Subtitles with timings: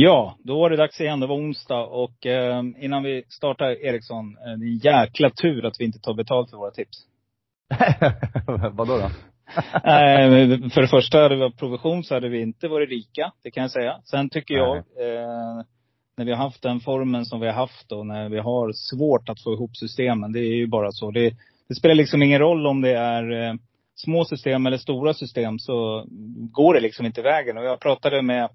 [0.00, 1.20] Ja, då var det dags igen.
[1.20, 5.66] Det var onsdag och eh, innan vi startar Eriksson, eh, det är en jäkla tur
[5.66, 6.98] att vi inte tar betalt för våra tips.
[8.72, 9.04] Vadå då?
[9.74, 13.50] eh, för det första, hade vi haft provision så hade vi inte varit rika, det
[13.50, 14.00] kan jag säga.
[14.04, 15.62] Sen tycker jag, eh,
[16.16, 19.28] när vi har haft den formen som vi har haft och när vi har svårt
[19.28, 21.10] att få ihop systemen, det är ju bara så.
[21.10, 21.34] Det,
[21.68, 23.54] det spelar liksom ingen roll om det är eh,
[23.94, 26.04] små system eller stora system så
[26.52, 27.58] går det liksom inte vägen.
[27.58, 28.48] Och jag pratade med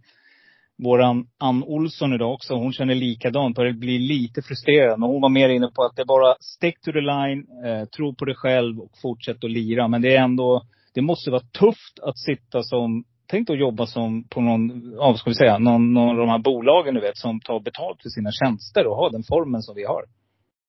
[0.78, 2.56] våran Ann Olsson idag också.
[2.56, 5.00] Hon känner likadant och det blir lite frustrerad.
[5.00, 7.86] Men hon var mer inne på att det är bara stick to the line, eh,
[7.86, 9.88] tro på dig själv och fortsätt att lira.
[9.88, 10.62] Men det är ändå,
[10.94, 15.30] det måste vara tufft att sitta som, tänk att jobba som på någon, ja, ska
[15.30, 18.32] vi säga, någon, någon av de här bolagen du vet som tar betalt för sina
[18.32, 20.04] tjänster och har den formen som vi har.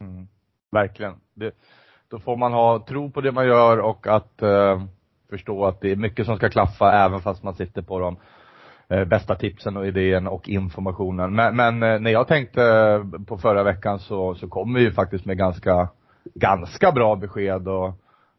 [0.00, 0.28] Mm.
[0.72, 1.14] Verkligen.
[1.34, 1.54] Det,
[2.10, 4.84] då får man ha tro på det man gör och att eh,
[5.30, 8.16] förstå att det är mycket som ska klaffa även fast man sitter på dem
[8.88, 11.34] eh, bästa tipsen och idén och informationen.
[11.34, 12.62] Men, men eh, när jag tänkte
[13.26, 15.88] på förra veckan så, så kom vi ju faktiskt med ganska,
[16.34, 17.92] ganska bra besked och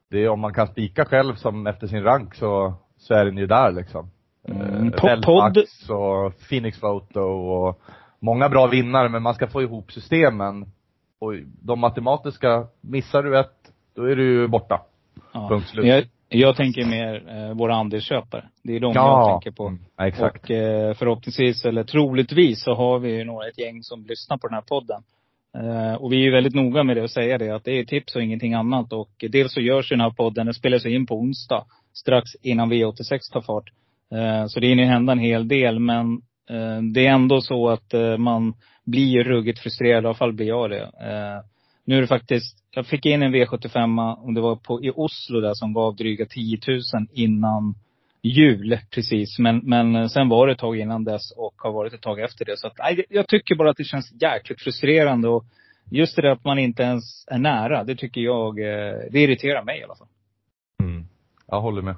[0.09, 3.38] det är om man kan spika själv som efter sin rank så, så är den
[3.38, 4.11] ju där liksom.
[4.47, 4.93] Mm.
[4.93, 7.81] Eh, och Phoenix Photo och
[8.19, 10.71] många bra vinnare men man ska få ihop systemen.
[11.19, 14.81] Och de matematiska, missar du ett, då är du ju borta.
[15.31, 15.50] Ja.
[15.50, 15.85] Punkt slut.
[15.85, 16.03] Jag,
[16.40, 18.46] jag tänker mer eh, våra andelsköpare.
[18.63, 19.19] Det är de Ja.
[19.19, 19.68] jag tänker på.
[19.68, 20.44] Mm, ja, exakt.
[20.44, 24.47] Och eh, förhoppningsvis, eller troligtvis, så har vi ju några, ett gäng som lyssnar på
[24.47, 25.01] den här podden.
[25.57, 27.85] Eh, och vi är ju väldigt noga med det att säga det, att det är
[27.85, 28.94] tips och ingenting annat.
[28.94, 32.29] Och dels så görs ju den här podden, den spelas ju in på onsdag, strax
[32.41, 33.69] innan V86 tar fart.
[34.12, 36.13] Eh, så det hinner hända en hel del, men
[36.50, 38.53] eh, det är ändå så att eh, man
[38.85, 40.91] blir ju ruggigt frustrerad, i alla fall blir jag det.
[41.85, 45.40] Nu är det faktiskt, jag fick in en V75, om det var på, i Oslo
[45.40, 46.81] där, som gav dryga 10 000
[47.13, 47.75] innan
[48.22, 49.40] jul precis.
[49.40, 52.19] Men, men eh, sen var det ett tag innan dess och har varit ett tag
[52.19, 52.57] efter det.
[52.57, 55.29] Så att, nej, jag tycker bara att det känns jäkligt frustrerande.
[55.29, 55.45] Och
[55.91, 59.63] just det där att man inte ens är nära, det tycker jag, eh, det irriterar
[59.63, 60.07] mig i alla fall.
[60.84, 61.06] Mm.
[61.47, 61.95] Jag håller med.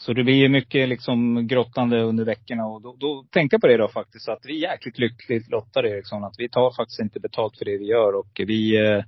[0.00, 3.66] Så det blir ju mycket liksom grottande under veckorna och då, då tänkte jag på
[3.66, 4.28] det då faktiskt.
[4.28, 6.24] Att vi är jäkligt lyckligt lottade Eriksson.
[6.24, 9.04] Att vi tar faktiskt inte betalt för det vi gör och vi, eh,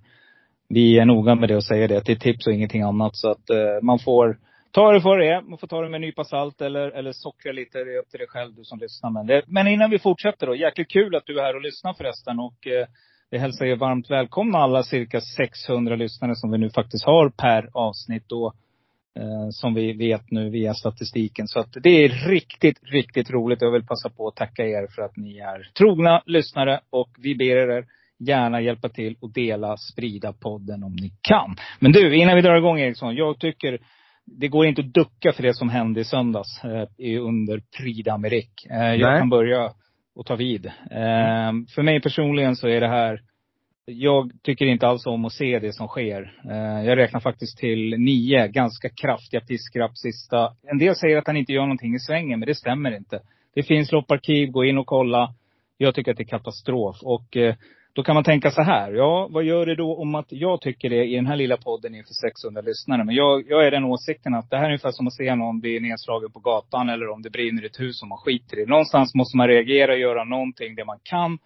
[0.69, 2.01] vi är noga med det och säger det.
[2.01, 3.17] till det är tips och ingenting annat.
[3.17, 4.39] Så att eh, man får
[4.71, 5.43] ta det för det.
[5.49, 7.85] Man får ta det med en nypa salt eller, eller sockra lite.
[7.85, 9.11] Det är upp till dig själv du som lyssnar.
[9.11, 10.55] Men, det, men innan vi fortsätter då.
[10.55, 12.39] Jäkligt kul att du är här och lyssnar förresten.
[12.39, 12.87] Och eh,
[13.31, 17.71] vi hälsar er varmt välkomna alla cirka 600 lyssnare som vi nu faktiskt har per
[17.73, 18.33] avsnitt.
[18.33, 18.55] Och
[19.51, 21.49] som vi vet nu via statistiken.
[21.49, 23.63] Så att det är riktigt, riktigt roligt.
[23.63, 27.35] Jag vill passa på att tacka er för att ni är trogna lyssnare och vi
[27.35, 27.85] ber er
[28.29, 31.57] gärna hjälpa till och dela, sprida podden om ni kan.
[31.79, 33.15] Men du, innan vi drar igång Eriksson.
[33.15, 33.79] Jag tycker
[34.25, 38.71] det går inte att ducka för det som hände i söndags eh, under Prix d'Amérique.
[38.71, 39.71] Eh, jag kan börja
[40.15, 40.67] och ta vid.
[40.67, 43.21] Eh, för mig personligen så är det här
[43.87, 46.41] jag tycker inte alls om att se det som sker.
[46.51, 50.53] Eh, jag räknar faktiskt till nio ganska kraftiga piskrapp sista.
[50.63, 53.21] En del säger att han inte gör någonting i svängen, men det stämmer inte.
[53.55, 55.35] Det finns lopparkiv, gå in och kolla.
[55.77, 56.97] Jag tycker att det är katastrof.
[57.03, 57.55] Och eh,
[57.93, 58.93] då kan man tänka så här.
[58.93, 61.95] Ja, vad gör det då om att jag tycker det i den här lilla podden
[61.95, 63.05] inför 600 lyssnare?
[63.05, 65.61] Men jag, jag är den åsikten att det här är ungefär som att se någon
[65.61, 68.65] bli nedslagen på gatan eller om det brinner i ett hus och man skiter i
[68.65, 68.71] det.
[68.71, 71.39] Någonstans måste man reagera och göra någonting det man kan.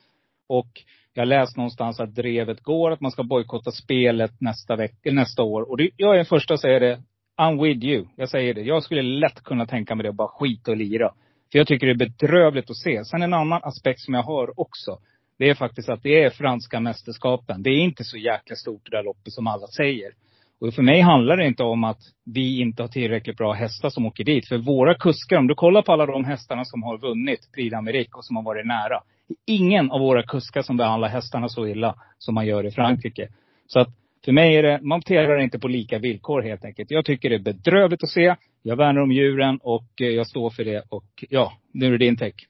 [0.48, 0.68] Och
[1.16, 5.42] jag har läst någonstans att drevet går, att man ska bojkotta spelet nästa, veck- nästa
[5.42, 5.70] år.
[5.70, 7.02] Och det, jag är den första att säga det.
[7.40, 8.06] I'm with you.
[8.16, 8.60] Jag säger det.
[8.60, 11.12] Jag skulle lätt kunna tänka mig det och bara skita och lira.
[11.52, 13.04] För jag tycker det är bedrövligt att se.
[13.04, 14.98] Sen en annan aspekt som jag har också.
[15.38, 17.62] Det är faktiskt att det är franska mästerskapen.
[17.62, 20.12] Det är inte så jäkla stort det där loppet som alla säger.
[20.60, 24.06] Och för mig handlar det inte om att vi inte har tillräckligt bra hästar som
[24.06, 24.48] åker dit.
[24.48, 28.14] För våra kuskar, om du kollar på alla de hästarna som har vunnit Prix d'Amérique
[28.14, 29.02] och som har varit nära.
[29.46, 33.28] Ingen av våra kuskar som behandlar hästarna så illa som man gör i Frankrike.
[33.66, 33.88] Så att
[34.24, 36.90] för mig är det, man tävlar inte på lika villkor helt enkelt.
[36.90, 38.36] Jag tycker det är bedrövligt att se.
[38.62, 40.82] Jag värnar om djuren och eh, jag står för det.
[40.88, 42.46] Och ja, nu är det din take.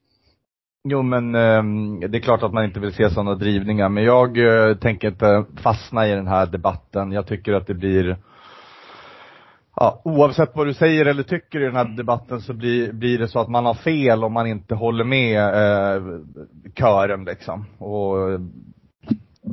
[0.88, 1.62] Jo men eh,
[2.08, 5.44] det är klart att man inte vill se sådana drivningar men jag eh, tänker inte
[5.56, 7.12] fastna i den här debatten.
[7.12, 8.16] Jag tycker att det blir
[9.80, 13.28] Ja, oavsett vad du säger eller tycker i den här debatten så blir, blir det
[13.28, 16.02] så att man har fel om man inte håller med eh,
[16.74, 17.64] kören liksom.
[17.78, 18.40] Och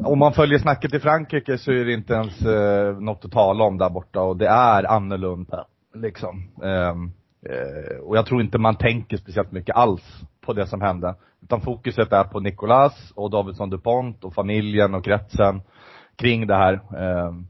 [0.06, 3.64] om man följer snacket i Frankrike så är det inte ens eh, något att tala
[3.64, 5.66] om där borta och det är annorlunda.
[5.96, 6.50] Liksom.
[6.64, 6.96] Eh,
[7.54, 11.16] eh, och jag tror inte man tänker speciellt mycket alls på det som hände.
[11.42, 15.62] Utan fokuset är på Nicolas och Davidsson DuPont och familjen och kretsen
[16.16, 16.80] kring det här.
[16.98, 17.48] Ehm,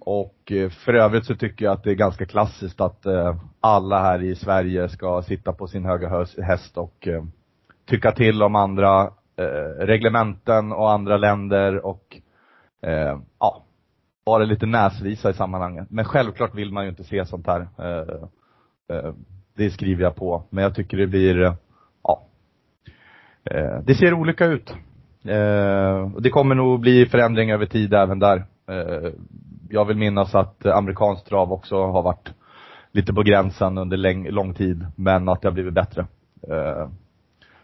[0.00, 4.00] och eh, för övrigt så tycker jag att det är ganska klassiskt att eh, alla
[4.00, 7.24] här i Sverige ska sitta på sin höga häst och eh,
[7.86, 9.12] tycka till om andra
[9.78, 12.16] reglementen och andra länder och
[13.38, 13.64] ja,
[14.24, 15.86] vara lite näsvisa i sammanhanget.
[15.90, 17.68] Men självklart vill man ju inte se sånt här.
[19.56, 20.44] Det skriver jag på.
[20.50, 21.56] Men jag tycker det blir,
[22.02, 22.22] ja.
[23.84, 24.74] Det ser olika ut.
[26.18, 28.44] Det kommer nog bli förändring över tid även där
[29.70, 32.30] jag vill minnas att amerikansk trav också har varit
[32.92, 36.06] lite på gränsen under lång tid, men att det har blivit bättre.
[36.48, 36.88] Eh,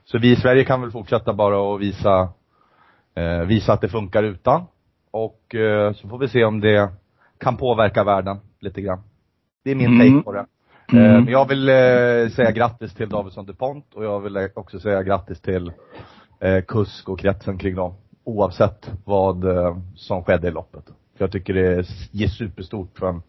[0.04, 2.28] så vi i Sverige kan väl fortsätta bara och visa,
[3.14, 4.64] eh, visa att det funkar utan.
[5.10, 6.90] Och eh, så får vi se om det
[7.38, 9.02] kan påverka världen lite grann.
[9.64, 10.12] Det är min mm.
[10.12, 10.46] take på det.
[10.92, 11.04] Mm.
[11.04, 15.02] Eh, men jag vill eh, säga grattis till Davidsson DuPont och jag vill också säga
[15.02, 15.72] grattis till
[16.40, 17.94] eh, Kusk och kretsen kring dem.
[18.24, 19.44] Oavsett vad
[19.94, 20.84] som skedde i loppet.
[20.86, 23.22] För jag tycker det ger superstort för en,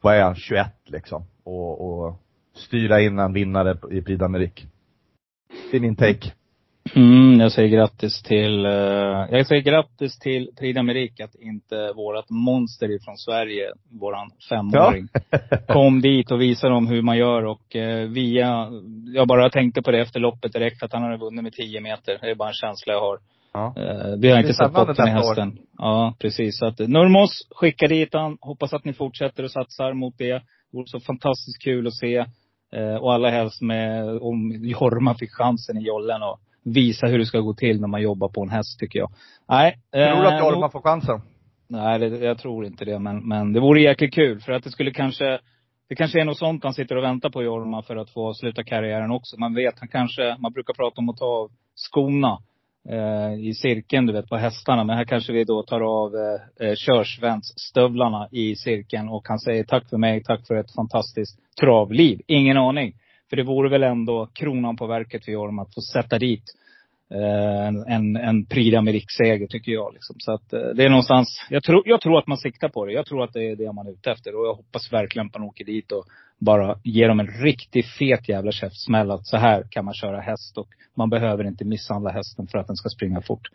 [0.00, 1.24] vad är han, 21 liksom.
[1.44, 2.14] Och, och
[2.54, 4.66] styra in en vinnare i Prix d'Amérique.
[5.70, 6.32] Det är min take.
[6.98, 12.30] Mm, jag säger grattis till, uh, jag säger grattis till Prix d'Amérique att inte vårat
[12.30, 15.38] monster ifrån Sverige, våran femåring, ja.
[15.74, 18.68] kom dit och visade dem hur man gör och uh, via,
[19.14, 22.18] jag bara tänkte på det efter loppet direkt att han hade vunnit med 10 meter.
[22.20, 23.18] Det är bara en känsla jag har.
[23.52, 23.74] Ja.
[24.18, 25.48] Vi har inte sett botten i hästen.
[25.48, 25.56] År.
[25.78, 26.58] Ja, precis.
[26.58, 28.38] Så att Nurmos, skicka dit han.
[28.40, 30.32] Hoppas att ni fortsätter och satsar mot det.
[30.32, 30.42] Det
[30.72, 32.24] vore så fantastiskt kul att se.
[33.00, 37.40] Och allra helst med, om Jorma fick chansen i jollen och visa hur det ska
[37.40, 39.10] gå till när man jobbar på en häst, tycker jag.
[39.48, 39.78] Nej.
[39.92, 41.20] Tror du att Jorma får chansen?
[41.68, 42.98] Nej, det, jag tror inte det.
[42.98, 44.40] Men, men det vore jäkligt kul.
[44.40, 45.38] För att det skulle kanske
[45.88, 48.64] det kanske är något sånt han sitter och väntar på Jorma för att få sluta
[48.64, 49.40] karriären också.
[49.40, 52.38] Man vet, han kanske, man brukar prata om att ta av skorna
[52.88, 54.84] eh, i cirkeln, du vet, på hästarna.
[54.84, 59.64] Men här kanske vi då tar av eh, eh körsvensstövlarna i cirkeln och han säger
[59.64, 62.20] tack för mig, tack för ett fantastiskt travliv.
[62.26, 62.94] Ingen aning.
[63.30, 66.44] För det vore väl ändå kronan på verket för Jorma att få sätta dit
[67.10, 69.94] eh, en, en Prix d'Amérique-seger tycker jag.
[69.94, 70.16] Liksom.
[70.18, 72.92] Så att eh, det är någonstans, jag tror, jag tror att man siktar på det.
[72.92, 74.34] Jag tror att det är det man är ute efter.
[74.34, 76.04] Och jag hoppas verkligen att man åker dit och
[76.38, 80.58] bara ger dem en riktigt fet jävla käftsmäll att så här kan man köra häst
[80.58, 83.48] och man behöver inte misshandla hästen för att den ska springa fort.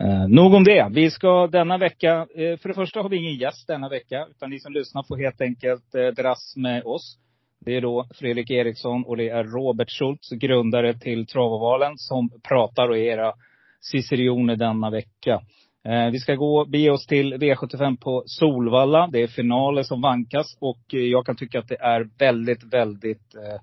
[0.00, 0.88] Eh, nog om det.
[0.90, 4.50] Vi ska denna vecka, eh, för det första har vi ingen gäst denna vecka, utan
[4.50, 7.18] ni som lyssnar får helt enkelt eh, dras med oss.
[7.64, 12.88] Det är då Fredrik Eriksson och det är Robert Schultz, grundare till Travovalen, som pratar
[12.88, 13.32] och är era
[13.80, 15.40] cicerioner denna vecka.
[15.84, 19.06] Eh, vi ska gå, bege oss till V75 på Solvalla.
[19.06, 23.60] Det är finaler som vankas och jag kan tycka att det är väldigt, väldigt eh,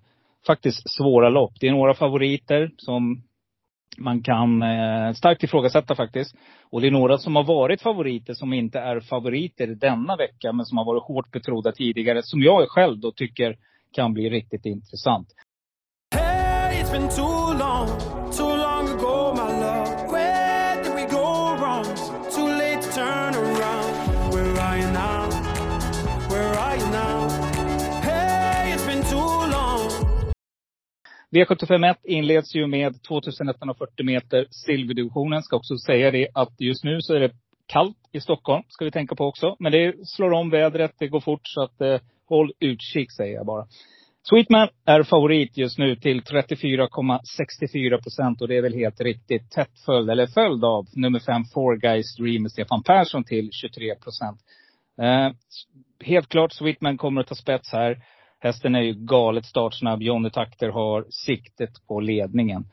[0.48, 1.54] faktiskt svåra lopp.
[1.60, 3.24] Det är några favoriter som
[3.98, 6.36] man kan eh, starkt ifrågasätta faktiskt.
[6.70, 10.66] Och det är några som har varit favoriter som inte är favoriter denna vecka, men
[10.66, 12.24] som har varit hårt betrodda tidigare.
[12.24, 13.58] Som jag själv då tycker
[13.92, 15.28] kan bli riktigt intressant.
[16.16, 17.88] Hey, it's been too long,
[18.32, 20.12] too long ago my love.
[20.12, 21.86] Where did we go wrong?
[22.36, 23.94] Too late to turn around.
[24.34, 25.30] Where are you now?
[26.32, 27.30] Where are you now?
[28.02, 29.90] Hey, it's been too long.
[31.32, 35.44] V751 inleds ju med 2140 meter silverdivisionen.
[35.44, 37.32] Ska också säga det att just nu så är det
[37.68, 39.56] kallt i Stockholm, ska vi tänka på också.
[39.60, 42.00] Men det slår om vädret, det går fort så att eh,
[42.30, 43.66] håll utkik säger jag bara.
[44.30, 49.52] Sweetman är favorit just nu till 34,64 procent och det är väl helt riktigt.
[49.52, 53.96] Tätt följd, eller följd av nummer fem Four Guys Dream med Stefan Persson till 23
[53.96, 54.40] procent.
[55.02, 55.32] Eh,
[56.04, 57.98] helt klart Sweetman kommer att ta spets här.
[58.40, 60.02] Hästen är ju galet startsnabb.
[60.02, 62.66] Johnny Takter har siktet på ledningen.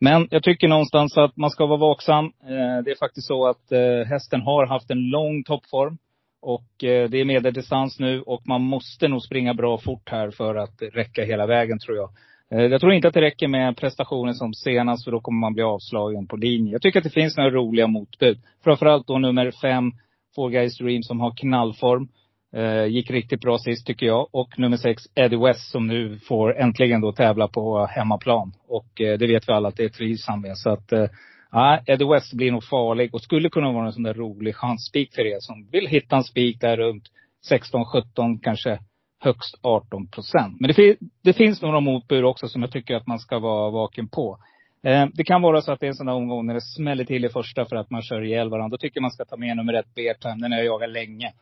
[0.00, 2.24] Men jag tycker någonstans att man ska vara vaksam.
[2.24, 5.98] Eh, det är faktiskt så att eh, hästen har haft en lång toppform.
[6.42, 10.54] Och eh, det är medeldistans nu och man måste nog springa bra fort här för
[10.54, 12.10] att räcka hela vägen tror jag.
[12.50, 15.54] Eh, jag tror inte att det räcker med prestationen som senast för då kommer man
[15.54, 16.72] bli avslagen på linje.
[16.72, 18.42] Jag tycker att det finns några roliga motbud.
[18.64, 19.92] Framförallt då nummer fem,
[20.34, 22.08] Four Guys Dream, som har knallform.
[22.56, 24.28] Eh, gick riktigt bra sist tycker jag.
[24.30, 28.52] Och nummer sex, Eddie West, som nu får äntligen då tävla på hemmaplan.
[28.68, 30.58] Och eh, det vet vi alla att det trivs han med.
[30.58, 31.06] Så att, eh,
[31.52, 35.14] Ja, Eddie West blir nog farlig och skulle kunna vara en sån där rolig chansspik
[35.14, 37.04] för er som vill hitta en spik där runt
[37.48, 38.78] 16, 17, kanske
[39.20, 40.60] högst 18 procent.
[40.60, 44.08] Men det, det, finns några motbud också som jag tycker att man ska vara vaken
[44.08, 44.38] på.
[44.82, 47.04] Eh, det kan vara så att det är en sån där omgång när det smäller
[47.04, 48.76] till i första för att man kör ihjäl varandra.
[48.76, 50.40] Då tycker jag man ska ta med nummer ett, Bertram.
[50.40, 51.32] Den har jag jagat länge.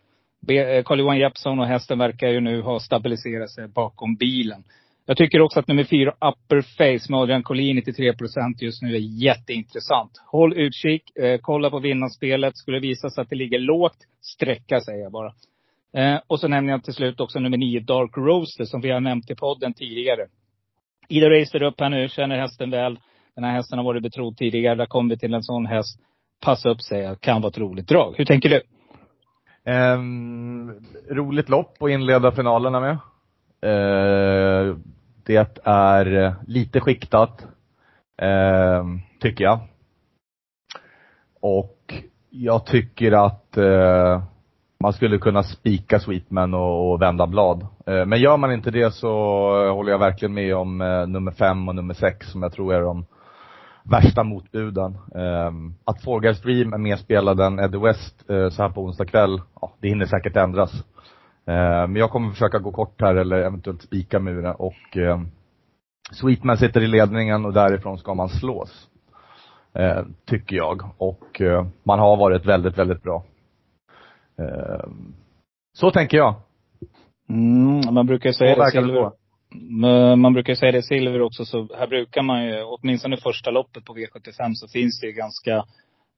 [0.48, 4.64] Eh, Carl-Johan Jeppsson och hästen verkar ju nu ha stabiliserat sig bakom bilen.
[5.10, 8.94] Jag tycker också att nummer fyra, Upper Face med Adrian Collin 93 procent just nu
[8.94, 10.10] är jätteintressant.
[10.26, 12.56] Håll utkik, eh, kolla på vinnarspelet.
[12.56, 15.32] Skulle det visa sig att det ligger lågt, sträcka säger jag bara.
[15.96, 19.00] Eh, och så nämner jag till slut också nummer nio, Dark Roaster, som vi har
[19.00, 20.26] nämnt i podden tidigare.
[21.08, 22.98] Ida racer upp här nu, känner hästen väl.
[23.34, 24.74] Den här hästen har varit betrodd tidigare.
[24.74, 26.00] Där kommer vi till en sån häst.
[26.40, 28.14] Passa upp säger jag, kan vara ett roligt drag.
[28.16, 28.60] Hur tänker du?
[29.72, 32.98] Um, roligt lopp att inleda finalerna med.
[33.66, 34.76] Uh,
[35.24, 37.46] det är eh, lite skiktat,
[38.22, 38.84] eh,
[39.20, 39.60] tycker jag.
[41.40, 41.94] Och
[42.30, 44.22] jag tycker att eh,
[44.80, 47.66] man skulle kunna spika Sweetman och, och vända blad.
[47.86, 49.08] Eh, men gör man inte det så
[49.64, 52.74] eh, håller jag verkligen med om eh, nummer fem och nummer sex som jag tror
[52.74, 53.04] är de
[53.82, 54.98] värsta motbuden.
[55.14, 55.50] Eh,
[55.84, 59.40] att Four Stream är mer spelad än Eddie West eh, så här på onsdag kväll,
[59.60, 60.84] ja, det hinner säkert ändras.
[61.44, 64.98] Men jag kommer försöka gå kort här eller eventuellt spika muren och
[66.12, 68.88] Sweetman sitter i ledningen och därifrån ska man slås.
[70.24, 70.82] Tycker jag.
[70.98, 71.40] Och
[71.82, 73.24] man har varit väldigt, väldigt bra.
[75.78, 76.34] Så tänker jag.
[77.28, 79.10] Mm, man brukar säga det silver.
[80.16, 83.94] Man brukar säga det silver också, så här brukar man ju, åtminstone första loppet på
[83.94, 85.64] V75 så finns det ju ganska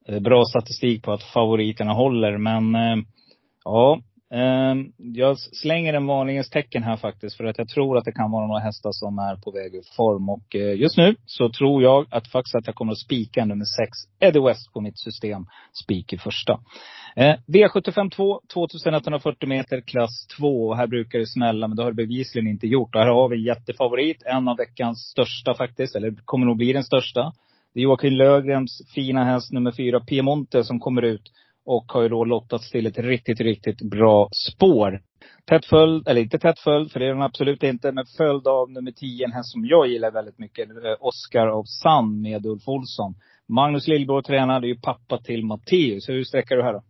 [0.09, 2.38] eh, bra statistik på att favoriterna håller.
[2.38, 3.05] Men eh,
[3.64, 4.00] ja,
[4.33, 7.37] Ehm, jag slänger en varningens tecken här faktiskt.
[7.37, 9.97] För att jag tror att det kan vara några hästar som är på väg ur
[9.97, 10.29] form.
[10.29, 13.65] Och eh, just nu så tror jag att faktiskt att jag kommer att spika nummer
[13.65, 15.47] sex, Eddie West på mitt system.
[15.73, 16.61] Spik i första.
[17.47, 20.69] V75 2, 2140 meter, klass 2.
[20.69, 22.95] Och här brukar det smälla, men det har det bevisligen inte gjort.
[22.95, 24.23] Och här har vi en jättefavorit.
[24.27, 25.97] En av veckans största faktiskt.
[25.97, 27.33] Eller kommer nog bli den största.
[27.75, 31.33] Det är Joakim Lögrens fina häst nummer fyra, Piemonte, som kommer ut.
[31.64, 35.00] Och har ju då lottats till ett riktigt, riktigt bra spår.
[35.45, 38.71] Tätt följd, eller inte tätt följd, för det är den absolut inte, men följd av
[38.71, 42.69] nummer 10, en häst som jag gillar väldigt mycket, eh, Oscar of Sun med Ulf
[42.69, 43.14] Olsson.
[43.49, 46.09] Magnus Lillborg tränar, det är ju pappa till Matteus.
[46.09, 46.83] Hur sträcker du här då?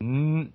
[0.00, 0.52] Mm.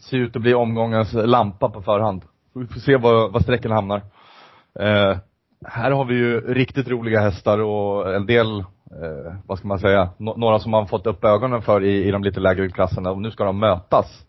[0.00, 2.24] Ser ut att bli omgångens lampa på förhand.
[2.54, 4.02] Vi får se var, var sträckan hamnar.
[4.80, 5.18] Eh,
[5.64, 10.10] här har vi ju riktigt roliga hästar och en del eh, vad ska man säga,
[10.16, 13.22] no några som man fått upp ögonen för i, i de lite lägre klasserna och
[13.22, 14.26] nu ska de mötas.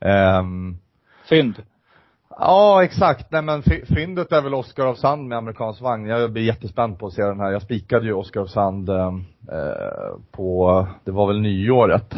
[0.00, 0.78] Um,
[1.28, 1.62] Fynd?
[2.38, 3.30] Ja, exakt.
[3.30, 6.06] Nej men fyndet är väl Oscar of Sand med amerikansk vagn.
[6.06, 7.50] Jag blir jättespänd på att se den här.
[7.50, 9.12] Jag spikade ju Oscar of Sand eh,
[10.30, 12.14] på, det var väl nyåret.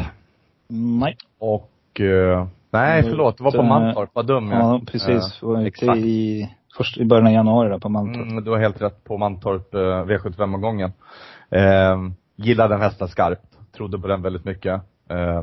[0.68, 1.16] Nej.
[1.38, 5.42] Och, eh, nej förlåt, det var på Mantorp, vad dum jag Ja, precis.
[5.42, 5.98] Eh, exakt.
[5.98, 8.26] I, först i början av januari där på Mantorp.
[8.26, 10.92] Mm, du har helt rätt på Mantorp, eh, V75-omgången.
[11.54, 11.98] Eh,
[12.36, 13.58] gillade den hästen skarpt.
[13.72, 14.82] Trodde på den väldigt mycket.
[15.10, 15.42] Eh,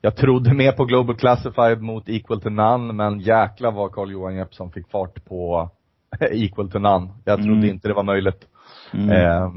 [0.00, 4.72] jag trodde mer på Global Classified mot Equal to None, men jäkla vad Carl-Johan Jeppsson
[4.72, 5.70] fick fart på
[6.20, 7.08] Equal to None.
[7.24, 7.70] Jag trodde mm.
[7.70, 8.46] inte det var möjligt.
[8.92, 9.10] Mm.
[9.10, 9.50] Eh,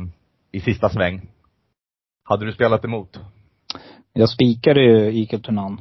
[0.51, 1.29] I sista sväng.
[2.23, 3.19] Hade du spelat emot?
[4.13, 5.77] Jag spikade ju Equal to None.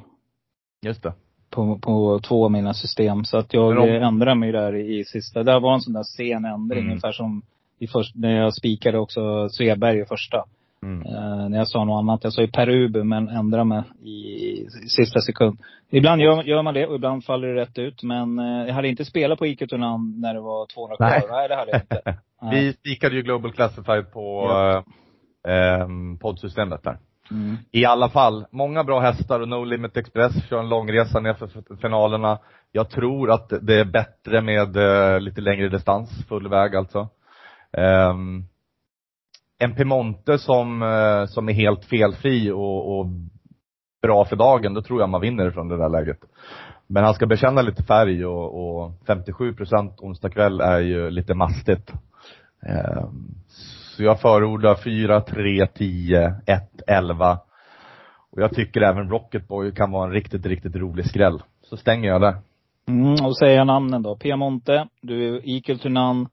[0.86, 1.12] Just det.
[1.50, 3.24] På, på två av mina system.
[3.24, 5.42] Så att jag ändrade mig där i, i sista.
[5.42, 6.80] Det var en sån där sen ändring.
[6.80, 6.90] Mm.
[6.90, 7.42] Ungefär som
[7.78, 10.44] i först, när jag spikade också Sveberg i första.
[10.82, 11.06] Mm.
[11.06, 12.24] Uh, när jag sa något annat.
[12.24, 15.58] Jag sa ju Perubu men ändrade mig i, i sista sekund.
[15.90, 18.02] Ibland gör, gör, man det och ibland faller det rätt ut.
[18.02, 21.08] Men uh, jag hade inte spelat på Iketunan när det var 200 kvar.
[21.08, 22.18] Nej, Nej det hade jag inte.
[22.50, 24.84] Vi spikade ju Global Classified på ja.
[25.48, 26.98] uh, um, poddsystemet där.
[27.30, 27.56] Mm.
[27.70, 31.76] I alla fall, många bra hästar och No Limit Express kör en långresa ner för
[31.76, 32.38] finalerna.
[32.72, 34.76] Jag tror att det är bättre med
[35.22, 37.08] lite längre distans, full väg alltså.
[37.76, 38.44] Um,
[39.58, 43.06] en Piemonte som, uh, som är helt felfri och, och
[44.02, 46.18] bra för dagen, då tror jag man vinner från det där läget.
[46.86, 51.34] Men han ska bekänna lite färg och, och 57 procent onsdag kväll är ju lite
[51.34, 51.92] mastigt.
[52.62, 53.34] Um,
[53.96, 57.38] så jag förordar 4, 3, 10, 1, 11.
[58.30, 61.42] Och jag tycker även Rocketboy kan vara en riktigt, riktigt rolig skräll.
[61.62, 62.36] Så stänger jag där.
[62.88, 64.16] Mm, och säger jag namnen då.
[64.16, 66.28] Piemonte, du är Equal Tunan,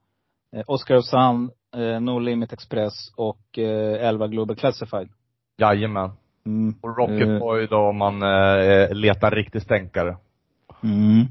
[0.55, 5.09] Eh, Sun, eh, No Limit Express och eh, 11 Global Classified.
[5.57, 6.11] Jajamän.
[6.45, 6.75] Mm.
[6.81, 10.17] Och Rocketboy då om man eh, letar riktig stänkare.
[10.83, 11.27] Mm.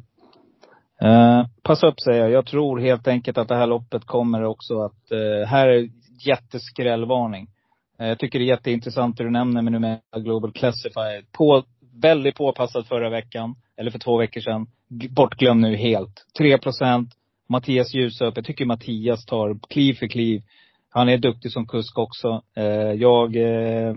[1.01, 2.31] Eh, passa upp säger jag.
[2.31, 5.89] Jag tror helt enkelt att det här loppet kommer också att, eh, här är
[6.27, 7.49] jätteskrällvarning.
[7.99, 11.33] Jag tycker det är jätteintressant det du nämner med numera Global Classified.
[11.33, 11.63] På,
[12.03, 14.67] väldigt påpassad förra veckan, eller för två veckor sedan.
[15.11, 16.27] Bortglömd nu helt.
[16.39, 17.11] 3 procent.
[17.49, 18.37] Mattias Djusöp.
[18.37, 20.43] Jag tycker Mattias tar kliv för kliv.
[20.91, 22.43] Han är duktig som kusk också.
[22.57, 23.95] Eh, jag, eh,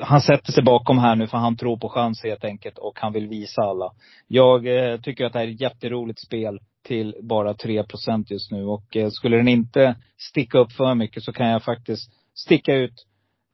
[0.00, 3.12] han sätter sig bakom här nu för han tror på chans helt enkelt och han
[3.12, 3.92] vill visa alla.
[4.28, 8.64] Jag eh, tycker att det här är ett jätteroligt spel till bara 3% just nu.
[8.64, 13.06] Och skulle den inte sticka upp för mycket så kan jag faktiskt sticka ut,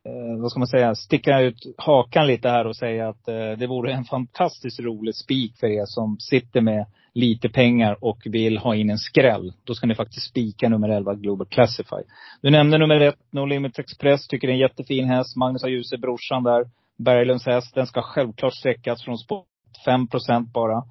[0.07, 3.67] eh, vad ska man säga, sticka ut hakan lite här och säga att eh, det
[3.67, 8.75] vore en fantastiskt rolig spik för er som sitter med lite pengar och vill ha
[8.75, 9.53] in en skräll.
[9.65, 12.03] Då ska ni faktiskt spika nummer 11 Global Classify.
[12.43, 14.29] Du nämnde nummer 1, No Limit Express.
[14.29, 15.37] Tycker det är en jättefin häst.
[15.37, 16.65] Magnus har Djuse, brorsan där.
[16.99, 17.75] Berglunds häst.
[17.75, 19.47] Den ska självklart sträckas från sport
[19.87, 20.83] 5% bara.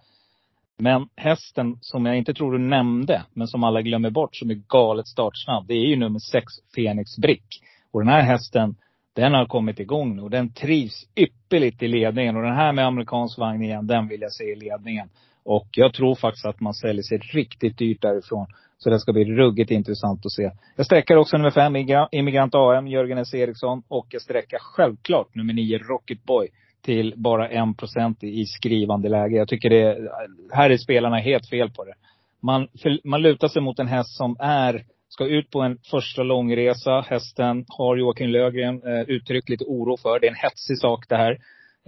[0.78, 4.62] Men hästen som jag inte tror du nämnde, men som alla glömmer bort, som är
[4.68, 5.68] galet startsnabb.
[5.68, 6.46] Det är ju nummer 6,
[6.76, 7.62] Phoenix Brick.
[7.92, 8.76] Och den här hästen,
[9.16, 10.22] den har kommit igång nu.
[10.22, 12.36] Och den trivs ypperligt i ledningen.
[12.36, 15.10] Och den här med amerikansk vagn igen, den vill jag se i ledningen.
[15.48, 18.48] Och jag tror faktiskt att man säljer sig riktigt dyrt därifrån.
[18.78, 20.52] Så det ska bli ruggigt intressant att se.
[20.76, 21.76] Jag sträcker också nummer fem,
[22.12, 23.34] Immigrant AM, Jörgen S.
[23.34, 23.84] Eriksson.
[23.88, 26.48] Och jag sträcker självklart nummer nio, Rocket Boy.
[26.82, 29.36] Till bara en procent i skrivande läge.
[29.36, 30.12] Jag tycker det,
[30.52, 31.94] här är spelarna helt fel på det.
[32.42, 32.68] Man,
[33.04, 37.02] man lutar sig mot en häst som är, ska ut på en första långresa.
[37.02, 40.20] Hästen har Joakim Lögren eh, uttryckt lite oro för.
[40.20, 41.38] Det är en hetsig sak det här.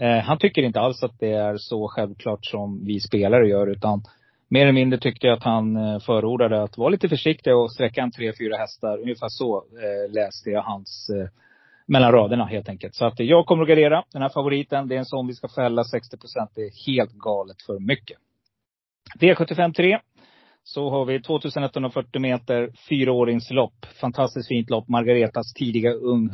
[0.01, 4.03] Eh, han tycker inte alls att det är så självklart som vi spelare gör, utan
[4.49, 8.01] mer eller mindre tyckte jag att han eh, förordade att vara lite försiktig och sträcka
[8.01, 8.97] en tre, fyra hästar.
[8.97, 11.27] Ungefär så eh, läste jag hans eh,
[11.87, 12.95] mellan raderna helt enkelt.
[12.95, 14.87] Så att jag kommer att gardera den här favoriten.
[14.87, 16.51] Det är en sån vi ska fälla 60 procent.
[16.55, 18.17] Det är helt galet för mycket.
[19.19, 19.99] V75 3.
[20.63, 23.85] Så har vi 2140 meter, fyraåringslopp.
[24.01, 24.87] Fantastiskt fint lopp.
[24.87, 26.29] Margaretas tidiga ung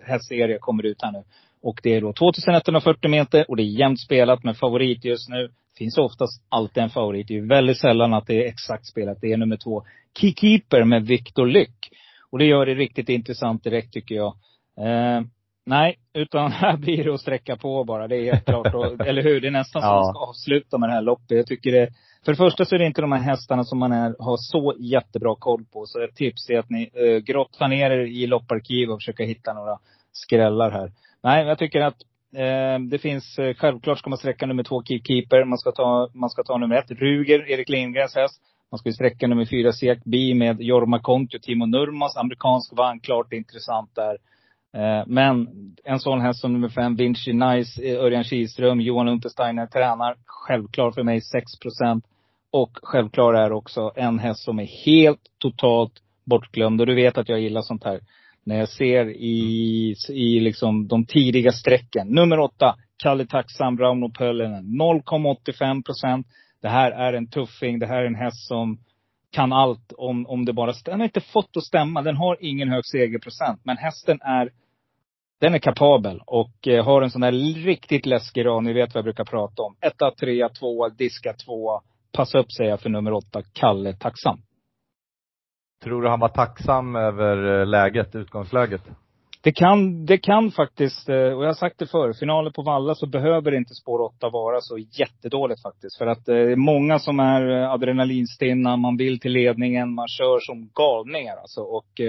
[0.00, 1.22] hästserie kommer ut här nu.
[1.66, 5.50] Och det är då 2140 meter och det är jämnt spelat med favorit just nu.
[5.78, 7.28] Finns oftast alltid en favorit.
[7.28, 9.18] Det är väldigt sällan att det är exakt spelat.
[9.20, 9.84] Det är nummer två,
[10.18, 11.90] Keykeeper med Viktor Lyck.
[12.30, 14.34] Och det gör det riktigt intressant direkt tycker jag.
[14.80, 15.20] Eh,
[15.66, 18.08] nej, utan här blir det att sträcka på bara.
[18.08, 18.74] Det är helt klart.
[18.74, 19.40] Och, eller hur?
[19.40, 19.94] Det är nästan som Ja.
[19.94, 21.36] man ska avsluta med det här loppet.
[21.36, 21.88] Jag tycker det
[22.24, 24.74] för det första så är det inte de här hästarna som man är, har så
[24.78, 25.86] jättebra koll på.
[25.86, 29.52] Så ett tips är att ni eh, grottar ner er i lopparkiv och försöker hitta
[29.52, 29.78] några
[30.12, 30.90] skrällar här.
[31.26, 32.02] Nej, jag tycker att
[32.34, 35.44] eh, det finns, eh, självklart ska man sträcka nummer två Keeper.
[35.44, 38.42] Man ska ta, man ska ta nummer ett Ruger, Erik Lindgrens häst.
[38.70, 43.00] Man ska ju sträcka nummer fyra Sek B med Jorma Kontio, Timo Nurmas, amerikansk vagn,
[43.00, 44.18] klart intressant där.
[44.76, 45.48] Eh, Men
[45.84, 50.16] en sån häst som nummer fem, Vinci Nice, eh, Örjan Kihlström, Johan Untersteiner tränar.
[50.26, 52.04] Självklart för mig 6 procent.
[52.50, 55.92] Och självklart är också en häst som är helt totalt
[56.24, 56.80] bortglömd.
[56.80, 58.00] Och du vet att jag gillar sånt här.
[58.46, 62.08] När jag ser i, i liksom de tidiga strecken.
[62.08, 64.64] Nummer åtta, Kalle Taxam, Rauno Pöllinen.
[64.64, 66.26] 0,85 procent.
[66.62, 67.78] Det här är en tuffing.
[67.78, 68.78] Det här är en häst som
[69.30, 70.92] kan allt om, om det bara stämmer.
[70.92, 72.02] Den har inte fått att stämma.
[72.02, 73.60] Den har ingen hög segerprocent.
[73.64, 74.50] Men hästen är,
[75.40, 77.32] den är kapabel och eh, har en sån där
[77.64, 78.64] riktigt läskig rad.
[78.64, 79.76] Ni vet vad jag brukar prata om.
[79.80, 81.80] Etta, trea, tvåa, diska tvåa.
[82.12, 84.42] Passa upp säger jag för nummer åtta, Kalle Taxam.
[85.84, 88.82] Tror du han var tacksam över eh, läget, utgångsläget?
[89.42, 92.94] Det kan, det kan faktiskt, eh, och jag har sagt det förr, finaler på Valla
[92.94, 95.98] så behöver inte spår 8 vara så jättedåligt faktiskt.
[95.98, 97.42] För att eh, det är många som är
[97.74, 101.60] adrenalinstinna, man vill till ledningen, man kör som galningar alltså.
[101.60, 102.00] Och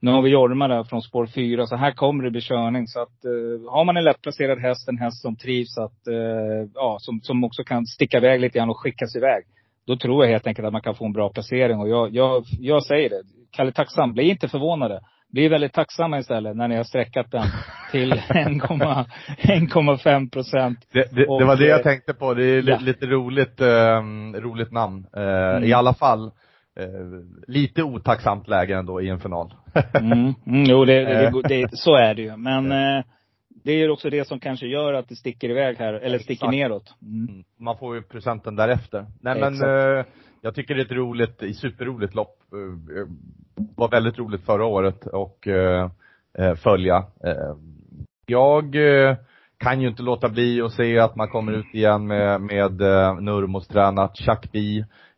[0.00, 2.86] nu har vi Jorma där från spår 4, så här kommer det bli körning.
[2.86, 3.18] Så att
[3.70, 6.00] har man en lättplacerad häst, en häst som trivs, att,
[6.74, 9.44] ja, som, som också kan sticka iväg lite grann och skickas iväg.
[9.86, 11.78] Då tror jag helt enkelt att man kan få en bra placering.
[11.78, 15.00] Och jag, jag, jag säger det, Kalle Tacksam, bli inte förvånade.
[15.32, 17.46] Bli väldigt tacksamma istället när ni har sträckat den
[17.90, 20.78] till 1,5 procent.
[20.92, 22.34] Det, det, det var det jag eh, tänkte på.
[22.34, 22.78] Det är ja.
[22.78, 24.02] lite roligt, eh,
[24.40, 25.06] roligt namn.
[25.16, 25.64] Eh, Mm.
[25.64, 26.26] I alla fall,
[26.80, 26.88] eh,
[27.46, 29.54] lite otacksamt läge ändå i en final.
[30.00, 32.36] Mm, mm, jo, det, det, det, det, så är det ju.
[32.36, 33.02] Men eh,
[33.62, 36.50] det är också det som kanske gör att det sticker iväg här, eller sticker Exakt.
[36.50, 36.94] neråt.
[37.02, 37.28] Mm.
[37.28, 37.44] Mm.
[37.58, 39.06] Man får ju procenten därefter.
[39.20, 39.68] Nej men, Exakt.
[39.68, 42.36] eh, jag tycker det är ett roligt, superroligt lopp.
[42.52, 43.06] Eh,
[43.76, 45.90] var väldigt roligt förra året och eh,
[46.38, 46.96] eh, följa.
[47.24, 47.54] Eh,
[48.26, 49.16] jag eh,
[49.58, 53.20] kan ju inte låta bli att se att man kommer ut igen med, med eh,
[53.20, 54.58] Nurmos tränat Chuck B.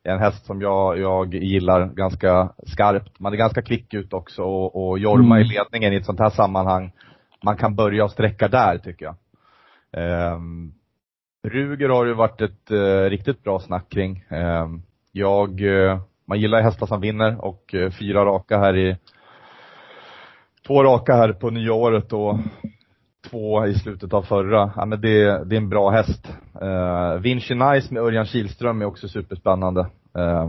[0.05, 3.20] En häst som jag, jag gillar ganska skarpt.
[3.20, 5.46] Man är ganska kvick ut också och, och Jorma Mm.
[5.46, 6.92] i ledningen i ett sånt här sammanhang.
[7.42, 9.16] Man kan börja och sträcka där tycker jag.
[9.92, 10.72] Ehm,
[11.48, 14.24] Ruger har ju varit ett eh, riktigt bra snack kring.
[14.28, 14.66] Eh,
[15.12, 18.96] jag, eh, man gillar ju hästar som vinner och eh, fyra raka här i,
[20.66, 22.38] två raka här på nya året och
[23.31, 24.72] två i slutet av förra.
[24.76, 26.28] Ja men det, det är en bra häst.
[26.61, 29.81] Eh, Vinci Nice med Örjan Kihlström är också superspännande.
[30.18, 30.48] Eh,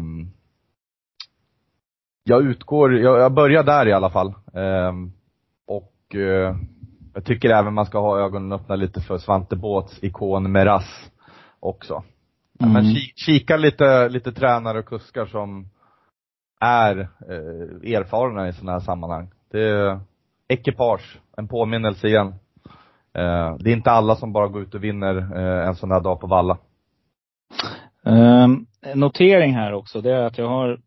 [2.23, 4.34] jag utgår, jag, jag börjar där i alla fall.
[4.53, 4.93] Eh,
[5.67, 6.56] och eh,
[7.13, 11.12] jag tycker även man ska ha ögonen öppna lite för Svante Båths ikon Meras
[11.60, 12.04] också.
[12.60, 12.84] Men Mm.
[12.86, 15.67] ki- kika lite, lite tränare och kuskar som
[16.62, 19.32] är eh, erfarna i sådana här sammanhang.
[19.52, 19.99] Det är
[20.47, 22.28] ekipage, en påminnelse igen.
[23.13, 26.02] Eh, det är inte alla som bara går ut och vinner eh, en sån här
[26.02, 26.58] dag på Valla.
[28.06, 30.80] Um, notering här också, det är att jag har,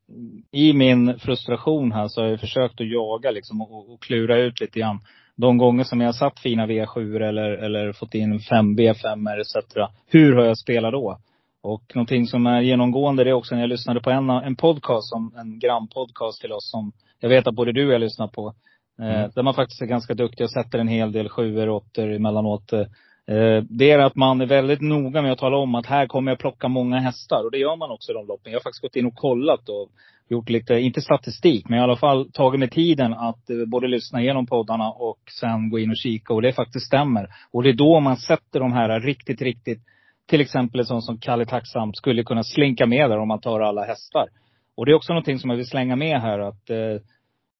[0.53, 4.61] i min frustration här så har jag försökt att jaga liksom och, och klura ut
[4.61, 5.01] lite grann.
[5.37, 9.77] De gånger som jag har satt fina V7 eller, eller fått in 5B, 5 etc.
[10.07, 11.19] Hur har jag spelat då?
[11.63, 15.09] Och någonting som är genomgående det är också när jag lyssnade på en, en podcast,
[15.09, 18.55] som, en grannpodcast till oss som jag vet att både du och jag lyssnar på.
[19.01, 19.31] Eh, Mm.
[19.35, 22.73] Där man faktiskt är ganska duktig och sätter en hel del sjuor och åttor emellanåt.
[23.29, 26.31] Eh, det är att man är väldigt noga med att tala om att här kommer
[26.31, 27.45] jag plocka många hästar.
[27.45, 28.53] Och det gör man också i de loppen.
[28.53, 29.91] Jag har faktiskt gått in och kollat och
[30.29, 34.21] gjort lite, inte statistik, men i alla fall tagit mig tiden att eh, både lyssna
[34.21, 36.35] igenom poddarna och sen gå in och kika.
[36.35, 37.29] Och det faktiskt stämmer.
[37.53, 39.83] Och det är då man sätter de här riktigt, riktigt,
[40.29, 43.61] till exempel en sån som Kalle Tacksam skulle kunna slinka med där om man tar
[43.61, 44.29] alla hästar.
[44.77, 47.01] Och det är också någonting som jag vill slänga med här att eh,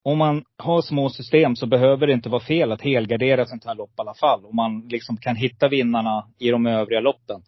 [0.07, 3.65] om man har små system så behöver det inte vara fel att helgardera ett sånt
[3.65, 4.45] här lopp i alla fall.
[4.45, 7.43] Om man liksom kan hitta vinnarna i de övriga loppen.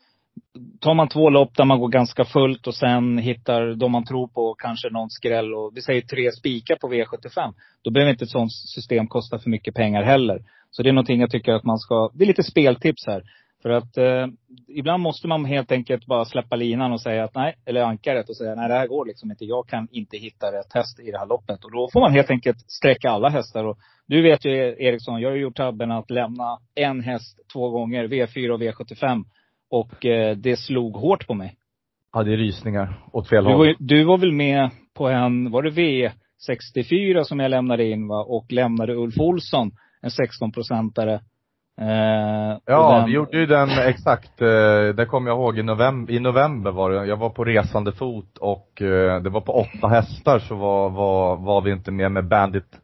[0.80, 4.28] Tar man två lopp där man går ganska fullt och sen hittar de man tror
[4.28, 7.54] på, kanske någon skräll och vi säger tre spikar på V75.
[7.82, 10.42] Då behöver inte ett sånt system kosta för mycket pengar heller.
[10.70, 13.22] Så det är någonting jag tycker att man ska, det är lite speltips här.
[13.62, 14.26] För att eh,
[14.68, 18.36] ibland måste man helt enkelt bara släppa linan och säga att nej, eller ankaret och
[18.36, 19.44] säga nej det här går liksom inte.
[19.44, 21.64] Jag kan inte hitta rätt häst i det här loppet.
[21.64, 23.64] Och då får man helt enkelt sträcka alla hästar.
[23.64, 27.70] Och du vet ju Eriksson, jag har ju gjort tabben att lämna en häst två
[27.70, 29.24] gånger, V4 och V75.
[29.70, 31.54] Och eh, det slog hårt på mig.
[32.12, 33.76] Ja, det är rysningar åt fel Du var, håll.
[33.78, 38.24] du var väl med på en, var det V64 som jag lämnade in va?
[38.28, 39.70] Och lämnade Ulf Olsson,
[40.02, 41.20] en 16-procentare.
[41.80, 44.48] Eh, Ja, den- vi gjorde ju den exakt, eh,
[44.96, 47.06] det kommer jag ihåg, i november, i november var det.
[47.06, 51.36] Jag var på resande fot och eh, det var på åtta hästar så var, var,
[51.36, 52.80] var vi inte med med Bandit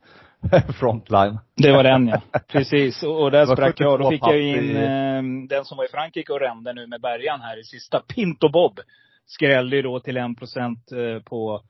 [0.79, 1.39] Frontline.
[1.57, 2.21] Det var den ja.
[2.49, 3.03] Precis.
[3.03, 4.01] Och, och där sprack jag.
[4.01, 7.01] Då 72 fick jag in eh, den som var i Frankrike och rände nu med
[7.01, 8.01] Bergan här i sista.
[8.15, 8.81] Pinto Bob.
[9.27, 11.61] Skrällde ju då till en procent eh, på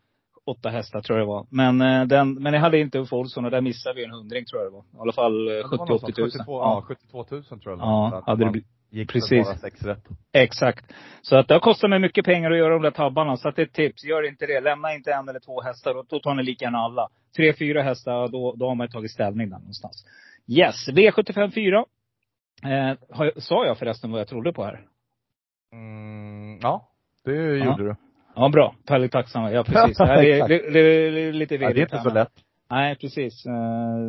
[0.47, 1.47] åtta hästar tror jag det var.
[1.51, 4.45] Men, eh, den, men jag hade inte Ulf Olsson och där missade vi en hundring
[4.45, 4.83] tror jag det var.
[4.83, 6.31] I alla fall eh, Det var 70-80 något sånt, 000.
[6.31, 7.79] 72, ja, 72 000 tror jag.
[7.79, 9.47] Ja, hade det blivit- gick precis.
[9.47, 10.05] bara sex rätt.
[10.33, 10.93] Exakt.
[11.23, 13.37] Så att det har kostat mig mycket pengar att göra de där tabbarna.
[13.37, 14.05] Så att det är ett tips.
[14.05, 14.61] Gör inte det.
[14.61, 16.05] Lämna inte en eller två hästar.
[16.09, 17.09] Då tar ni lika gärna alla.
[17.37, 20.07] Tre, fyra hästar, då, då har man tagit ställning där någonstans.
[20.49, 21.85] Yes, V75 4.
[22.65, 24.81] Eh, har sa jag förresten vad jag trodde på här?
[25.73, 26.89] Mm, ja,
[27.25, 27.65] det Ja.
[27.65, 27.97] gjorde du.
[28.37, 28.75] Ja, bra.
[28.89, 29.53] Väldigt tacksam.
[29.53, 29.99] Ja, precis.
[29.99, 32.33] Det är, det, det, är lite Ja, det är virrigt inte så lätt.
[32.71, 33.47] Nej, precis.
[33.47, 33.53] Eh,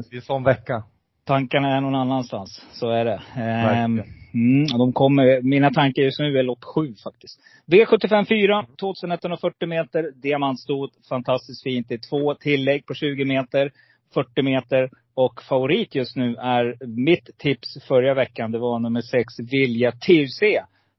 [0.09, 0.83] Det är en sån vecka.
[1.23, 2.65] tankarna är någon annanstans.
[2.71, 3.21] Så är det.
[3.35, 4.03] Eh, Verkligen.
[4.33, 7.39] mm, de kommer, mina tankar just nu är lopp sju faktiskt.
[7.67, 11.89] V75 4, 2140 meter, diamantstot, fantastiskt fint.
[11.89, 13.71] Det är två tillägg på 20 meter,
[14.13, 14.89] 40 meter.
[15.13, 18.51] Och favorit just nu är mitt tips förra veckan.
[18.51, 20.41] Det var nummer sex, Vilja TUC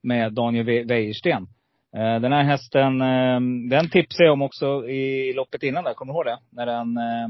[0.02, 1.46] med Daniel Wäjersten.
[1.96, 5.94] Eh, Den här hästen, eh, den tipsade jag om också i loppet innan där.
[5.94, 6.38] Kommer du ihåg det?
[6.50, 7.28] När den, eh,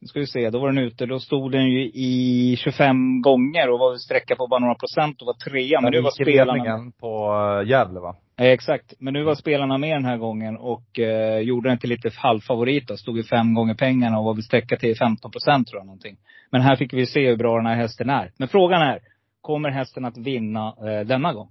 [0.00, 1.06] nu ska vi se, då var den ute.
[1.06, 5.26] Då stod den ju i 25 gånger och var sträcka på bara några procent och
[5.26, 5.80] var trea.
[5.80, 6.92] Men nu var spelarna...
[7.00, 8.16] på Gävle va?
[8.36, 8.94] Exakt.
[8.98, 12.88] Men nu var spelarna med den här gången och eh, gjorde den till lite halvfavorit
[12.88, 12.96] då.
[12.96, 16.16] Stod i fem gånger pengarna och var väl sträcka till 15 procent tror jag någonting.
[16.50, 18.32] Men här fick vi se hur bra den här hästen är.
[18.36, 18.98] Men frågan är,
[19.40, 21.48] kommer hästen att vinna eh, denna gång?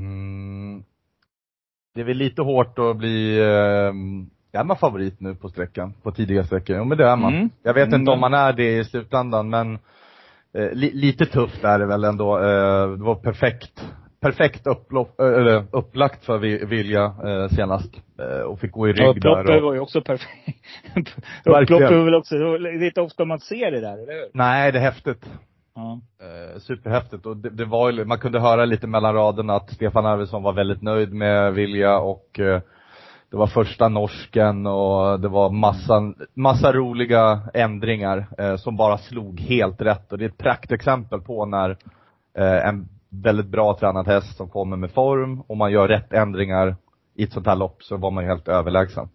[0.00, 0.43] Mm.
[1.94, 5.92] Det är väl lite hårt att bli, eh, är man favorit nu på sträckan?
[6.02, 6.76] På tidiga sträckor?
[6.76, 7.34] Jo men det är man.
[7.34, 7.50] Mm.
[7.62, 8.00] Jag vet Mm.
[8.00, 9.78] inte om man är det i slutändan men
[10.58, 12.38] eh, li, lite tufft är det väl ändå.
[12.38, 13.84] Eh, det var perfekt,
[14.20, 17.94] perfekt upplopp, eh, upplagt för Vi- Vilja eh, senast.
[18.18, 19.56] Eh, och fick gå i rygg Upploppet där.
[19.56, 20.58] Och, var ju också perfekt.
[21.44, 24.26] Upploppet var väl också, det är inte ofta man ser det där, eller hur?
[24.32, 25.24] nej, det är häftigt.
[25.76, 27.26] Eh, superhäftigt.
[27.26, 30.52] Och det, det var ju, man kunde höra lite mellan raderna att Stefan Arvidsson var
[30.52, 32.60] väldigt nöjd med Vilja och eh,
[33.30, 39.40] det var första norsken och det var massa, massa roliga ändringar eh, som bara slog
[39.40, 40.12] helt rätt.
[40.12, 41.70] Och det är ett praktexempel på när
[42.38, 46.76] eh, en väldigt bra tränad häst som kommer med form och man gör rätt ändringar
[47.14, 49.08] i ett sånt här lopp så var man ju helt överlägsen.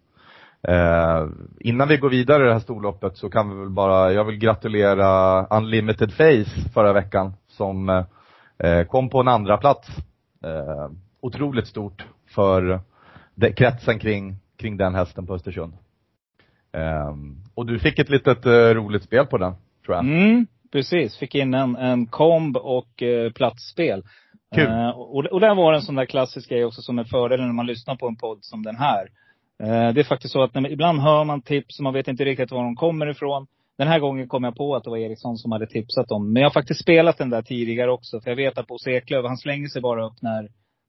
[0.68, 1.26] Eh,
[1.60, 4.38] innan vi går vidare i det här storloppet så kan vi väl bara, jag vill
[4.38, 7.88] gratulera Unlimited Face förra veckan som
[8.58, 9.88] eh, kom på en andra plats.
[10.44, 12.80] Eh, otroligt stort för
[13.34, 15.72] det, kretsen kring, kring den hästen på Östersund.
[16.72, 17.14] Eh,
[17.54, 19.52] och du fick ett litet eh, roligt spel på den,
[19.84, 20.04] tror jag.
[20.04, 21.16] Mm, precis.
[21.16, 24.02] Fick in en, en komb och eh, platsspel.
[24.54, 24.66] Kul.
[24.66, 27.54] Eh, och, och där var en sån där klassisk grej också som är fördelen när
[27.54, 29.08] man lyssnar på en podd som den här.
[29.60, 32.24] Eh, det är faktiskt så att när, ibland hör man tips och man vet inte
[32.24, 33.46] riktigt var de kommer ifrån.
[33.78, 36.32] Den här gången kom jag på att det var Eriksson som hade tipsat dem.
[36.32, 38.20] Men jag har faktiskt spelat den där tidigare också.
[38.20, 40.48] För jag vet att Bosse Eklöf, han slänger sig bara upp när,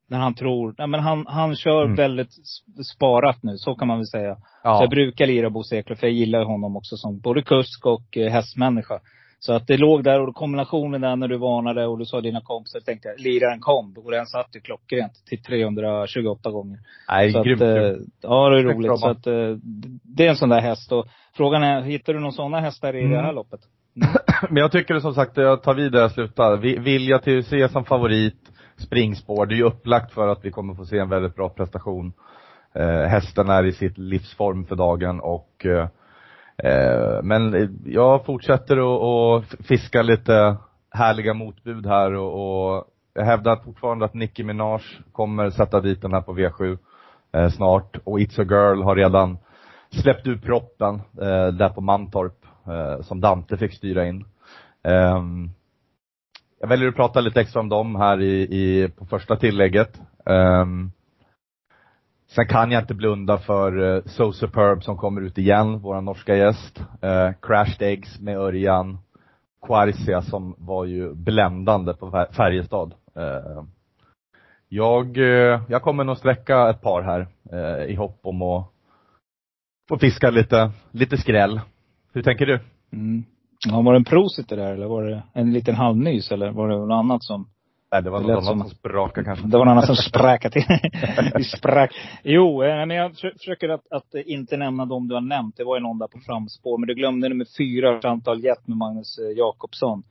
[0.10, 0.76] när han tror.
[0.78, 1.96] Nej, men han, han kör Mm.
[1.96, 2.30] väldigt
[2.96, 4.36] sparat nu, så kan man väl säga.
[4.36, 4.82] Så Ja.
[4.82, 8.32] jag brukar lira Bosse Eklöf, för jag gillar honom också som både kusk och eh,
[8.32, 9.00] hästmänniska.
[9.44, 12.42] Så att det låg där och kombinationen där när du varnade och du sa dina
[12.42, 13.98] kompisar, tänkte jag, lira en komb.
[13.98, 16.80] Och den satt ju klockrent till 328 gånger.
[17.10, 18.06] Nej, Så att, grymt eh, kul.
[18.22, 19.00] Ja, det är roligt.
[19.00, 19.56] Så att, eh,
[20.04, 20.92] det är en sån där häst.
[20.92, 23.36] Och frågan är, hittar du några sådana hästar i det här Mm.
[23.36, 23.60] loppet?
[24.50, 26.58] Men jag tycker som sagt, jag tar vid där jag slutar.
[26.58, 28.40] Vi- Vilja till se som favorit,
[28.78, 29.46] springspår.
[29.46, 32.14] Det är ju upplagt för att vi kommer få se en väldigt bra prestation.
[32.76, 35.88] Eh, hästen är i sitt livsform för dagen och eh,
[36.64, 38.78] eh, men jag fortsätter
[39.38, 40.58] att fiska lite
[40.92, 46.14] härliga motbud här och, och jag hävdar fortfarande att Nicki Minaj kommer sätta dit den
[46.14, 46.78] här på V7
[47.34, 49.38] eh, snart och It's a Girl har redan
[49.90, 54.26] släppt ut proppen eh, där på Mantorp eh, som Dante fick styra in.
[54.84, 55.50] Ehm,
[56.60, 60.02] jag väljer att prata lite extra om dem här i, i på första tillägget.
[60.26, 60.92] Ehm,
[62.36, 66.36] sen kan jag inte blunda för eh, So Superb som kommer ut igen, vår norska
[66.36, 66.80] gäst.
[67.02, 68.98] Eh, Crashed Eggs med Örjan.
[69.68, 72.94] Quarcia som var ju bländande på Färjestad.
[73.16, 73.64] Eh,
[74.70, 78.68] jag, eh, jag kommer nog sträcka ett par här eh, i hopp om att
[79.90, 81.62] få fiska lite, lite skräll.
[82.14, 82.60] Hur tänker du?
[82.94, 83.24] Mm.
[83.68, 86.70] Ja, var det en Prosit det där eller var det en liten halvnys eller var
[86.70, 87.48] det något annat som
[87.92, 89.48] Nej, det var Det lät annat som- sprakade kanske.
[89.48, 90.64] Det var någon annan som sprackade till.
[91.36, 91.92] Vi sprack.
[92.24, 95.58] Jo, eh, men jag försö- försöker att, att inte nämna dem du har nämnt.
[95.58, 96.78] Det var ju någon där på framspår.
[96.78, 100.04] Men du glömde nummer fyra, Chantal Jett med Magnus eh, Jakobsson.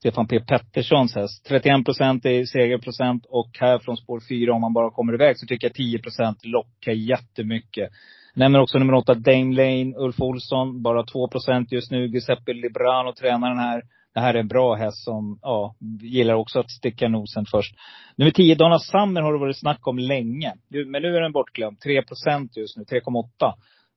[0.00, 1.44] Stefan P Petterssons häst.
[1.48, 3.26] 31 procent i segerprocent.
[3.28, 6.38] Och här från spår fyra, om man bara kommer iväg, så tycker jag 10 procent
[6.44, 7.90] lockar jättemycket.
[8.34, 10.82] Nämner också nummer åtta, Dame Lane, Ulf Olsson.
[10.82, 12.06] Bara 2 procent just nu.
[12.06, 13.82] Giuseppe Librano tränar den här.
[14.14, 17.74] Det här är en bra häst som, ja, gillar också att sticka nosen först.
[18.16, 20.54] Nummer 10, Donna Summer har det varit snack om länge.
[20.86, 21.80] Men nu är den bortglömd.
[21.80, 23.54] 3 procent just nu, 3,8.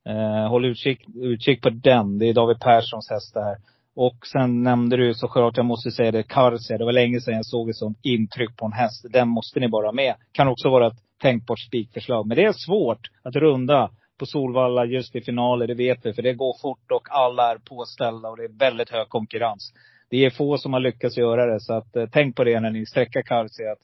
[0.10, 2.17] Eh, håll utkik, utkik på den.
[2.19, 3.58] Det är David Perssons häst det här.
[3.95, 6.77] Och sen nämnde du såklart, jag måste säga det, Karse.
[6.77, 9.06] Det var länge sedan jag såg ett sånt intryck på en häst.
[9.10, 10.15] Den måste ni bara ha med.
[10.32, 12.27] Kan också vara ett tänkbart spikförslag.
[12.27, 16.13] Men det är svårt att runda på Solvalla just i finaler, det vet vi.
[16.13, 19.73] För det går fort och alla är påställda och det är väldigt hög konkurrens.
[20.09, 21.59] Det är få som har lyckats göra det.
[21.59, 23.71] Så att, eh, tänk på det när ni sträcker Karsia.
[23.71, 23.79] Att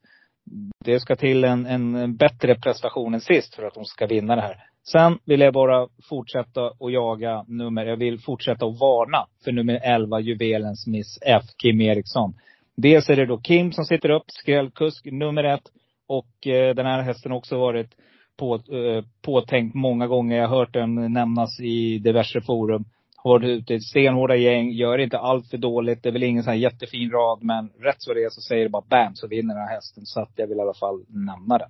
[0.86, 4.36] det ska till en, en, en bättre prestation än sist för att de ska vinna
[4.36, 4.64] det här.
[4.92, 9.80] Sen vill jag bara fortsätta att jaga nummer, jag vill fortsätta att varna för nummer
[9.84, 12.34] 11, juvelens Miss F, Kim Eriksson.
[12.76, 15.64] Dels är det då Kim som sitter upp, skrällkusk nummer ett.
[16.08, 17.90] Och eh, den här hästen har också varit
[18.38, 20.38] på, eh, påtänkt många gånger.
[20.38, 22.86] Jag har hört den nämnas i diverse forum.
[23.24, 26.04] Har varit ute i stenhårda gäng, gör inte allt för dåligt.
[26.04, 28.64] Det är väl ingen sån här jättefin rad, men rätt så det är så säger
[28.64, 30.06] det bara bam så vinner den här hästen.
[30.06, 31.70] Så att jag vill i alla fall nämna den.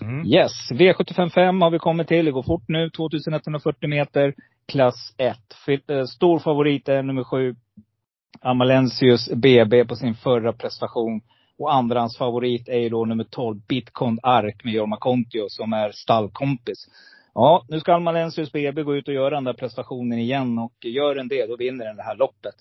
[0.00, 0.26] Mm.
[0.26, 2.24] Yes, V755 har vi kommit till.
[2.24, 2.90] Det går fort nu.
[2.90, 4.34] 2140 meter.
[4.66, 5.36] Klass 1.
[5.66, 7.54] Fil- eh, Stor favorit är nummer 7.
[8.40, 11.20] Amalensius BB på sin förra prestation.
[11.58, 15.90] Och andrahands favorit är ju då nummer 12, Bitcoin Ark med Jorma Kontio som är
[15.92, 16.86] stallkompis.
[17.34, 20.58] Ja, nu ska Almalensius BB gå ut och göra den där prestationen igen.
[20.58, 22.54] Och gör den det, då vinner den det här loppet.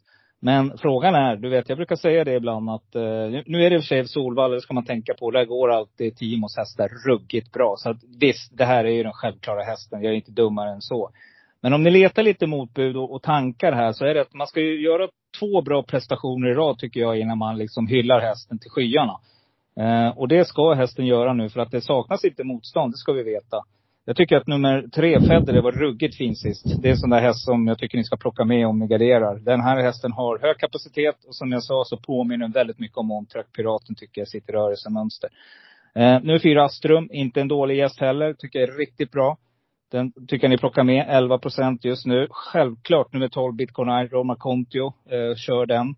[0.44, 3.02] Men frågan är, du vet jag brukar säga det ibland att, eh,
[3.46, 5.32] nu är det i och för sig Solvalla, det ska man tänka på.
[5.32, 7.76] Där går alltid Timos hästar ruggigt bra.
[7.78, 10.04] Så att visst, det här är ju den självklara hästen.
[10.04, 11.10] Jag är inte dummare än så.
[11.62, 14.48] Men om ni letar lite motbud och, och tankar här så är det att man
[14.48, 15.08] ska ju göra
[15.40, 19.20] två bra prestationer i rad tycker jag innan man liksom hyllar hästen till skyarna.
[19.80, 23.14] Eh, och det ska hästen göra nu för att det saknas inte motstånd, det ska
[23.14, 23.58] vi veta.
[24.12, 26.82] Jag tycker att nummer tre, Federer, var ruggigt fin sist.
[26.82, 28.88] Det är en sån där häst som jag tycker ni ska plocka med om ni
[28.88, 29.40] garderar.
[29.40, 32.98] Den här hästen har hög kapacitet och som jag sa så påminner den väldigt mycket
[32.98, 35.30] om Montrack Piraten tycker jag sitt rörelsemönster.
[35.96, 38.34] Eh, nu fyra Astrum, inte en dålig gäst heller.
[38.34, 39.38] Tycker jag är riktigt bra.
[39.92, 42.28] Den tycker jag ni plockar med, 11 procent just nu.
[42.30, 44.94] Självklart nummer 12 Bitcoin Eye, Roma Contio.
[45.10, 45.96] eh, kör den.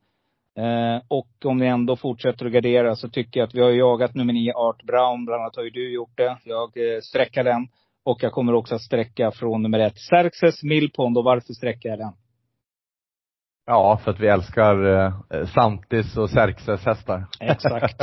[0.57, 4.15] Eh, och om ni ändå fortsätter att gardera så tycker jag att vi har jagat
[4.15, 5.25] nummer nio Art Brown.
[5.25, 6.37] Bland annat har ju du gjort det.
[6.43, 7.67] Jag eh, sträckar den.
[8.05, 11.17] Och jag kommer också att sträcka från nummer ett Xerxes Millpond.
[11.17, 12.11] Och varför sträcker jag den?
[13.65, 14.85] Ja, för att vi älskar
[15.31, 17.25] eh, Santis och Xerxes hästar.
[17.39, 17.97] Exakt.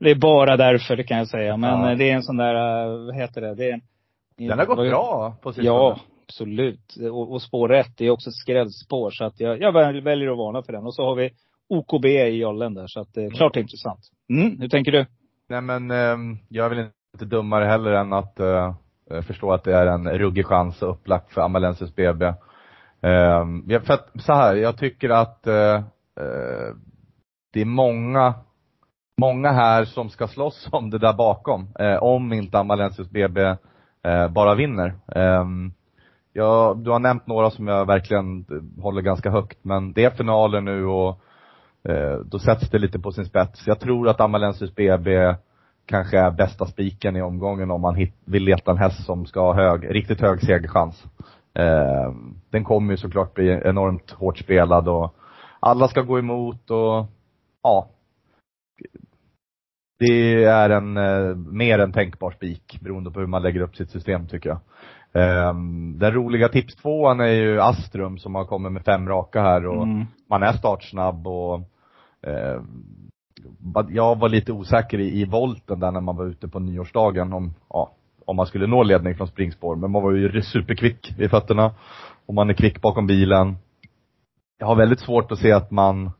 [0.00, 1.56] det är bara därför, det kan jag säga.
[1.56, 1.90] Men Ja.
[1.92, 3.54] eh, det är en sån där, eh, vad heter det?
[3.54, 5.66] det är, en- Den har gått bra på sistone.
[5.66, 6.96] Ja, absolut.
[7.12, 9.10] Och, och spår rätt, det är också skrällspår.
[9.10, 10.86] Så att jag, jag väl- väljer att varna för den.
[10.86, 11.30] Och så har vi
[11.68, 12.86] OKB i jollen där.
[12.86, 14.00] Så att det är klart intressant.
[14.30, 15.06] Mm, hur tänker du?
[15.48, 18.74] Nej men, ehm, jag är väl inte dummare heller än att eh,
[19.10, 22.26] jag förstår att det är en ruggig chans och upplagt för Amalensis BB.
[23.00, 25.74] Eh, för att, så här, jag tycker att eh,
[26.20, 26.74] eh,
[27.52, 28.34] det är många,
[29.20, 31.68] många här som ska slåss om det där bakom.
[31.78, 33.40] Eh, om inte Amalensis BB
[34.04, 34.94] eh, bara vinner.
[35.14, 35.72] Ehm,
[36.32, 40.10] ja, du har nämnt några som jag verkligen eh, håller ganska högt, men det är
[40.10, 41.20] finaler nu och
[41.88, 43.66] eh, då sätts det lite på sin spets.
[43.66, 45.34] Jag tror att Amalensis BB
[45.90, 49.40] kanske är bästa spiken i omgången om man hit, vill leta en häst som ska
[49.40, 51.04] ha hög, riktigt hög segerchans.
[51.54, 52.14] Eh,
[52.50, 55.14] den kommer ju såklart bli enormt hårt spelad och
[55.60, 57.06] alla ska gå emot och
[57.62, 57.88] ja.
[59.98, 63.90] Det är en eh, mer än tänkbar spik beroende på hur man lägger upp sitt
[63.90, 64.58] system tycker jag.
[65.12, 65.54] Eh,
[65.94, 70.06] den roliga tipstvåan är ju Astrum som har kommit med fem raka här och Mm.
[70.30, 71.54] man är startsnabb och
[72.22, 72.62] eh,
[73.88, 77.54] jag var lite osäker i, i volten där när man var ute på nyårsdagen om,
[77.68, 77.90] ja,
[78.24, 79.76] om man skulle nå ledning från springspår.
[79.76, 81.74] Men man var ju superkvick i fötterna.
[82.26, 83.56] Och man är kvick bakom bilen.
[84.58, 86.10] Jag har väldigt svårt att se att man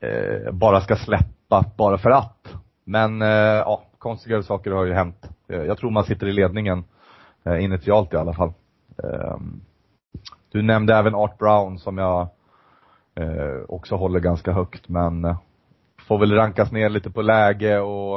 [0.00, 2.54] eh, bara ska släppa bara för att.
[2.84, 5.28] Men eh, ja, konstigare saker har ju hänt.
[5.48, 6.84] Eh, jag tror man sitter i ledningen,
[7.44, 8.52] eh, initialt i alla fall.
[9.04, 9.36] Eh,
[10.52, 12.28] du nämnde även Art Brown som jag
[13.14, 15.36] eh, också håller ganska högt men eh,
[16.10, 18.16] får väl rankas ner lite på läge och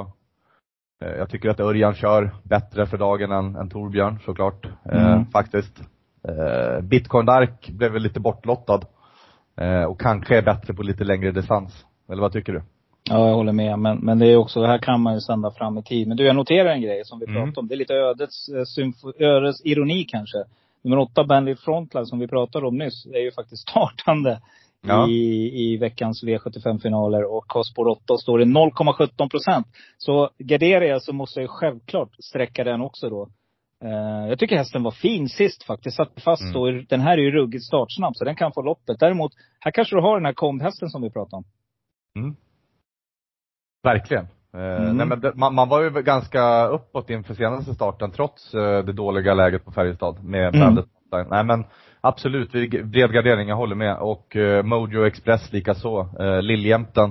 [1.04, 4.66] eh, jag tycker att Örjan kör bättre för dagen än, än Torbjörn såklart.
[4.66, 5.26] Eh, Mm.
[5.26, 5.80] faktiskt.
[6.28, 8.82] Eh, Bitcoin Dark blev väl lite bortlottad.
[9.58, 11.86] Eh, och kanske är bättre på lite längre distans.
[12.10, 12.62] Eller vad tycker du?
[13.10, 13.80] Ja, jag håller med.
[13.80, 16.08] Men, men det är också, här kan man ju sända fram i tid.
[16.08, 17.36] Men du, jag noterar en grej som vi Mm.
[17.36, 17.68] pratade om.
[17.68, 20.38] Det är lite ödets, eh, ödets ironi kanske.
[20.82, 24.42] Nummer åtta, Bandit Frontline, som vi pratade om nyss, är ju faktiskt startande
[24.88, 25.08] Ja.
[25.10, 27.24] i, i veckans V75-finaler.
[27.24, 29.68] Och har spår 8 och står i 0,17 procent.
[29.98, 33.30] Så garderar jag så måste jag självklart sträcka den också då.
[33.84, 35.98] Eh, jag tycker hästen var fin sist faktiskt.
[35.98, 36.54] Satt fast Mm.
[36.54, 36.72] då.
[36.90, 39.00] Den här är ju ruggigt startsnabb, så den kan få loppet.
[39.00, 42.36] Däremot, här kanske du har den här kombhästen som vi pratade om.
[43.84, 44.28] Verkligen.
[44.54, 44.98] Eh, Mm.
[44.98, 49.34] nej, men man, man var ju ganska uppåt inför senaste starten trots eh, det dåliga
[49.34, 50.60] läget på Färjestad med Mm.
[50.62, 50.86] bandet.
[51.30, 51.66] Nej men
[52.02, 52.52] absolut,
[52.84, 53.98] bred gardering, jag håller med.
[53.98, 56.08] Och eh, Mojo Express likaså.
[56.20, 57.10] Eh, Liljämten.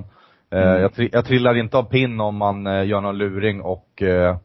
[0.50, 0.80] Eh, Mm.
[0.82, 4.36] jag, tri- jag trillar inte av pinn om man eh, gör någon luring och eh,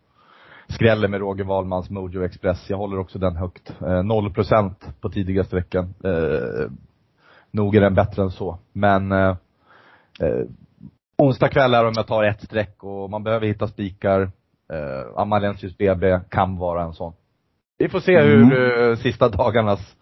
[0.67, 2.69] skräller med Roger Wahlmans Mojo Express.
[2.69, 3.73] Jag håller också den högt.
[3.81, 5.93] Eh, 0% på tidiga sträckan.
[6.03, 6.71] Eh,
[7.51, 8.57] nog är den bättre än så.
[8.73, 9.35] Men eh,
[11.17, 14.21] onsdag kväll är om jag tar ett streck och man behöver hitta spikar.
[14.73, 17.13] Eh, Amalensius BB kan vara en sån.
[17.77, 18.49] Vi får se Mm.
[18.49, 19.95] hur eh, sista dagarnas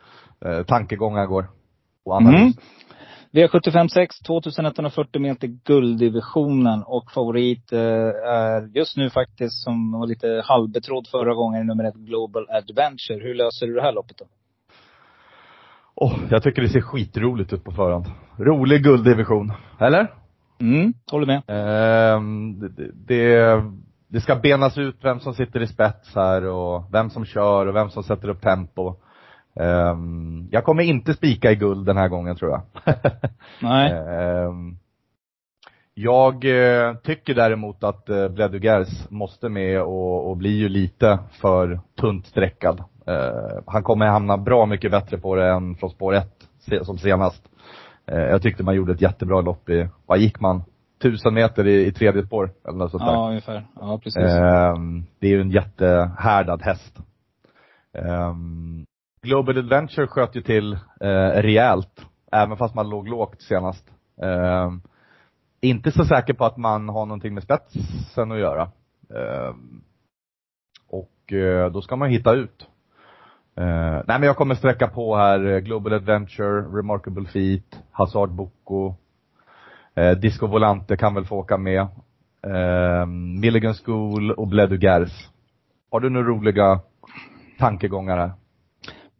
[0.45, 1.49] eh, tankegångar går.
[2.05, 2.21] Och.
[2.21, 2.51] Mm.
[3.31, 7.79] V75 6, 2140 meter gulddivisionen och favorit eh,
[8.27, 13.27] är just nu faktiskt, som var lite halvbetrodd förra gången, nummer ett Global Adventure.
[13.27, 14.25] Hur löser du det här loppet då?
[15.95, 18.05] Åh, jag tycker det ser skitroligt ut på förhand.
[18.37, 19.51] Rolig gulddivision.
[19.79, 20.07] Eller?
[20.61, 21.41] Mm, håller med.
[21.47, 23.63] Ehm, det, det,
[24.07, 27.75] det ska benas ut vem som sitter i spets här och vem som kör och
[27.75, 28.95] vem som sätter upp tempo.
[29.59, 32.61] Ehm, jag kommer inte spika i guld den här gången tror jag.
[33.61, 33.91] Nej.
[33.91, 34.77] Ehm,
[35.93, 41.79] jag eh, tycker däremot att eh, Bledugers måste med och, och blir ju lite för
[41.99, 42.83] tunt sträckad.
[43.07, 46.27] Eh, han kommer hamna bra mycket bättre på det än från spår 1
[46.81, 47.43] som senast.
[48.07, 50.63] Eh, jag tyckte man gjorde ett jättebra lopp i, vad gick man?
[51.05, 53.13] Tusen meter i, i tredje spår eller något sånt där.
[53.13, 53.67] Ja, ungefär.
[53.75, 54.23] Ja, precis.
[54.23, 56.97] Ehm, det är ju en jättehärdad häst.
[57.93, 58.85] Ehm,
[59.21, 63.89] Global Adventure sköt ju till eh, rejält, även fast man låg lågt senast.
[64.21, 64.81] Ehm,
[65.61, 68.71] inte så säker på att man har någonting med spetsen att göra.
[69.09, 69.81] Ehm,
[70.89, 72.67] och eh, då ska man hitta ut.
[73.57, 78.95] Eh, nej men jag kommer sträcka på här, eh, Global Adventure, Remarkable Feat, Hazard Boko,
[79.95, 81.81] eh, Disco Volante kan väl få åka med.
[82.47, 83.05] Eh,
[83.41, 85.29] Milligan School och Bledugers.
[85.91, 86.79] Har du några roliga
[87.59, 88.31] tankegångar här?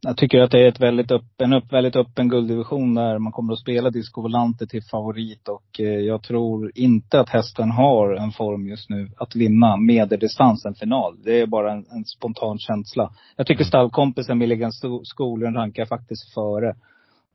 [0.06, 3.54] jag tycker att det är ett väldigt öppen, upp, väldigt öppen gulddivision där man kommer
[3.54, 5.48] att spela Disco Volante till favorit.
[5.48, 10.66] Och eh, jag tror inte att hästen har en form just nu att vinna medeldistans
[10.66, 11.18] en final.
[11.24, 13.14] Det är bara en, en spontan känsla.
[13.36, 14.72] Jag tycker stallkompisen Milligan
[15.04, 16.76] Skolen rankar faktiskt före.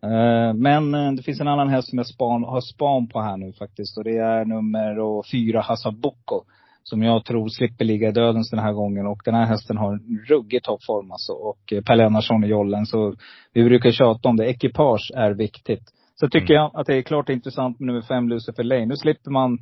[0.03, 3.36] Eh, men eh, det finns en annan häst som jag span, har span på här
[3.36, 3.98] nu faktiskt.
[3.98, 6.44] Och det är nummer fyra, Hasaboko
[6.82, 9.07] som jag tror slipper ligga i dödens den här gången.
[9.07, 11.32] Och den här hästen har en ruggig toppform alltså.
[11.32, 12.86] Och eh, Per Lennartsson i jollen.
[12.86, 13.14] Så
[13.53, 14.51] vi brukar tjata om det.
[14.51, 15.82] Ekipage är viktigt.
[16.14, 16.62] Så tycker mm.
[16.62, 18.86] jag att det är klart intressant med nummer fem, Lucifer Lane.
[18.86, 19.59] Nu slipper man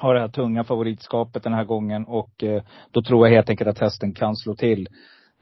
[0.00, 2.04] ha det här tunga favoritskapet den här gången.
[2.04, 2.44] Och
[2.90, 4.88] då tror jag helt enkelt att hästen kan slå till.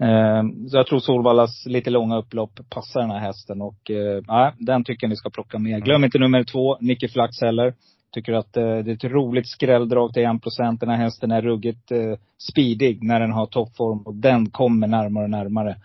[0.03, 3.63] Eh, så jag tror Solvallas lite långa upplopp passar den här hästen.
[3.63, 5.85] Och eh, den tycker jag ni ska plocka med.
[5.85, 7.75] Glöm inte nummer två, Nicky Flax heller.
[8.13, 10.81] Tycker att eh, det är ett roligt skrälldrag till 1 procent.
[10.81, 12.15] Den här hästen är ruggigt eh,
[12.51, 13.99] speedig när den har toppform.
[13.99, 15.77] Och den kommer närmare och närmare.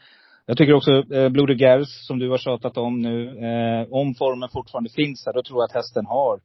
[0.45, 3.27] Jag tycker också eh, Bloody Gers, som du har tjatat om nu.
[3.27, 6.39] Eh, om formen fortfarande finns här, då tror jag att hästen har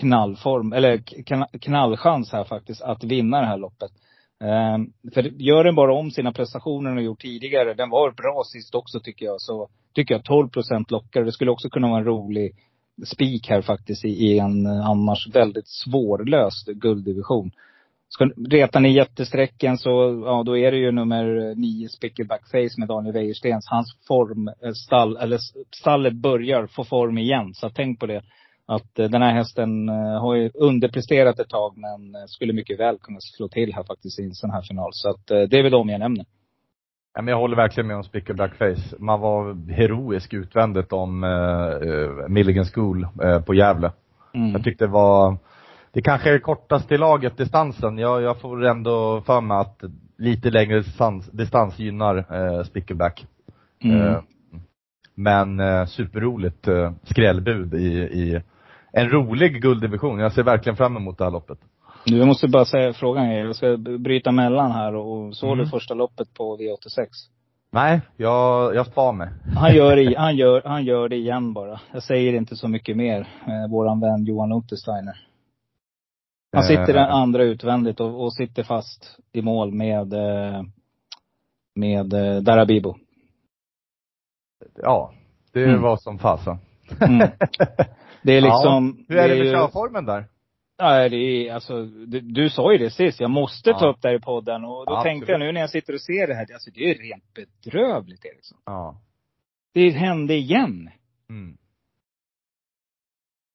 [0.00, 0.96] knallform, eller
[1.58, 3.90] knallchans här faktiskt, att vinna det här loppet.
[4.44, 7.74] Ehm, för gör den bara om sina prestationer den har gjort tidigare.
[7.74, 9.40] Den var bra sist också tycker jag.
[9.40, 11.24] Så tycker jag 12 procent lockar.
[11.24, 12.54] Det skulle också kunna vara en rolig
[13.06, 17.50] spik här faktiskt i en eh, annars väldigt svårlöst gulddivision.
[18.08, 22.88] Ska, retar ni jättesträcken så, ja då är det ju nummer nio Spickleback Face med
[22.88, 23.66] Daniel Wäjerstens.
[23.68, 25.38] Hans form, eh, stall, eller
[25.80, 27.54] stallet börjar få form igen.
[27.54, 28.22] Så tänk på det.
[28.68, 29.88] Att eh, den här hästen
[30.20, 34.24] har ju underpresterat ett tag men skulle mycket väl kunna slå till här faktiskt i
[34.24, 34.90] en sån här final.
[34.92, 36.24] Så att det är väl de jag nämner.
[37.14, 38.96] Ja, men jag håller verkligen med om Spicker Blackface.
[38.98, 43.92] Man var heroisk utvändigt om uh, Milligan School uh, på Gävle.
[44.34, 44.52] Mm.
[44.52, 45.36] Jag tyckte det var,
[45.92, 47.98] det kanske är kortast i laget distansen.
[47.98, 49.82] Jag, jag får ändå för mig att
[50.18, 53.26] lite längre distans, distans gynnar uh, Spickelback.
[53.84, 54.00] Mm.
[54.00, 54.20] Uh,
[55.14, 58.42] men uh, superroligt uh, skrällbud i, i
[58.98, 60.18] en rolig gulddivision.
[60.18, 61.58] Jag ser verkligen fram emot det här loppet.
[62.04, 65.64] Du, jag måste bara säga frågan Jag ska bryta mellan här och såg mm.
[65.64, 67.06] du första loppet på V86?
[67.70, 69.28] Nej, jag, jag spar mig.
[69.56, 71.80] Han gör, det, han, gör, han gör det igen bara.
[71.92, 73.20] Jag säger inte så mycket mer.
[73.20, 75.24] Eh, våran vän Johan Untersteiner.
[76.52, 80.62] Han sitter den andra utvändigt och, och, sitter fast i mål med, eh,
[81.74, 82.94] med eh, Darabibo.
[84.82, 85.12] Ja,
[85.52, 85.82] det mm.
[85.82, 86.58] var som fasen.
[87.00, 87.28] Mm.
[88.22, 89.04] Det är liksom.
[89.08, 89.14] Ja.
[89.14, 90.24] Hur är det, det med körformen där?
[90.76, 93.20] Ja, det är, alltså, du, du sa ju det sist.
[93.20, 93.78] Jag måste ja.
[93.78, 94.64] ta upp det här i podden.
[94.64, 96.90] Och då ja, tänkte jag nu när jag sitter och ser det här, alltså det
[96.90, 98.58] är rent bedrövligt Eriksson.
[98.64, 99.00] Ja.
[99.74, 100.90] Det hände igen.
[101.30, 101.56] Mm.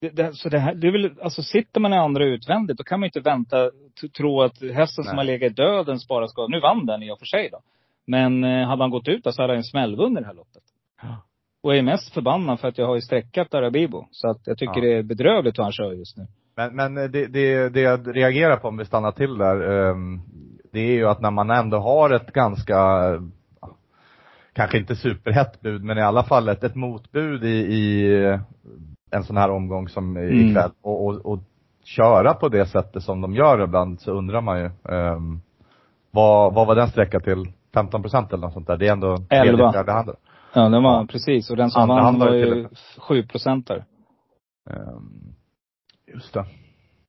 [0.02, 2.84] Det, det, så det här, det är väl, alltså sitter man i andra utvändigt, då
[2.84, 3.72] kan man ju inte vänta,
[4.18, 5.10] tro att hästen Nej.
[5.10, 7.62] som har legat i döden bara ska, nu vann den i och för sig då.
[8.06, 10.64] Men eh, hade han gått ut så hade han smällvunnit det här loppet.
[11.02, 11.24] Ja.
[11.64, 14.06] Och är mest förbannad för att jag har ju streckat Arabibo.
[14.12, 14.82] Så att jag tycker ja.
[14.82, 16.28] det är bedrövligt hur han kör just nu.
[16.56, 20.22] Men, men det, det, det jag reagerar på om vi stannar till där, um,
[20.72, 22.76] det är ju att när man ändå har ett ganska,
[24.54, 28.16] kanske inte superhett bud, men i alla fall ett, ett motbud i, i
[29.12, 30.50] en sån här omgång som mm.
[30.50, 31.40] ikväll och, och, och
[31.84, 35.42] köra på det sättet som de gör ibland så undrar man ju, um,
[36.12, 37.52] vad, vad var den sträcka till?
[37.74, 38.78] 15 procent eller något sånt där?
[38.78, 40.16] Det är ändå 11.
[40.54, 41.08] Ja, den var, ja.
[41.10, 41.50] precis.
[41.50, 43.86] Och den som vann var ju 7 procentare.
[44.70, 45.36] Um,
[46.14, 46.46] Just det.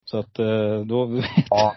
[0.04, 1.74] Så att eh, då, ja.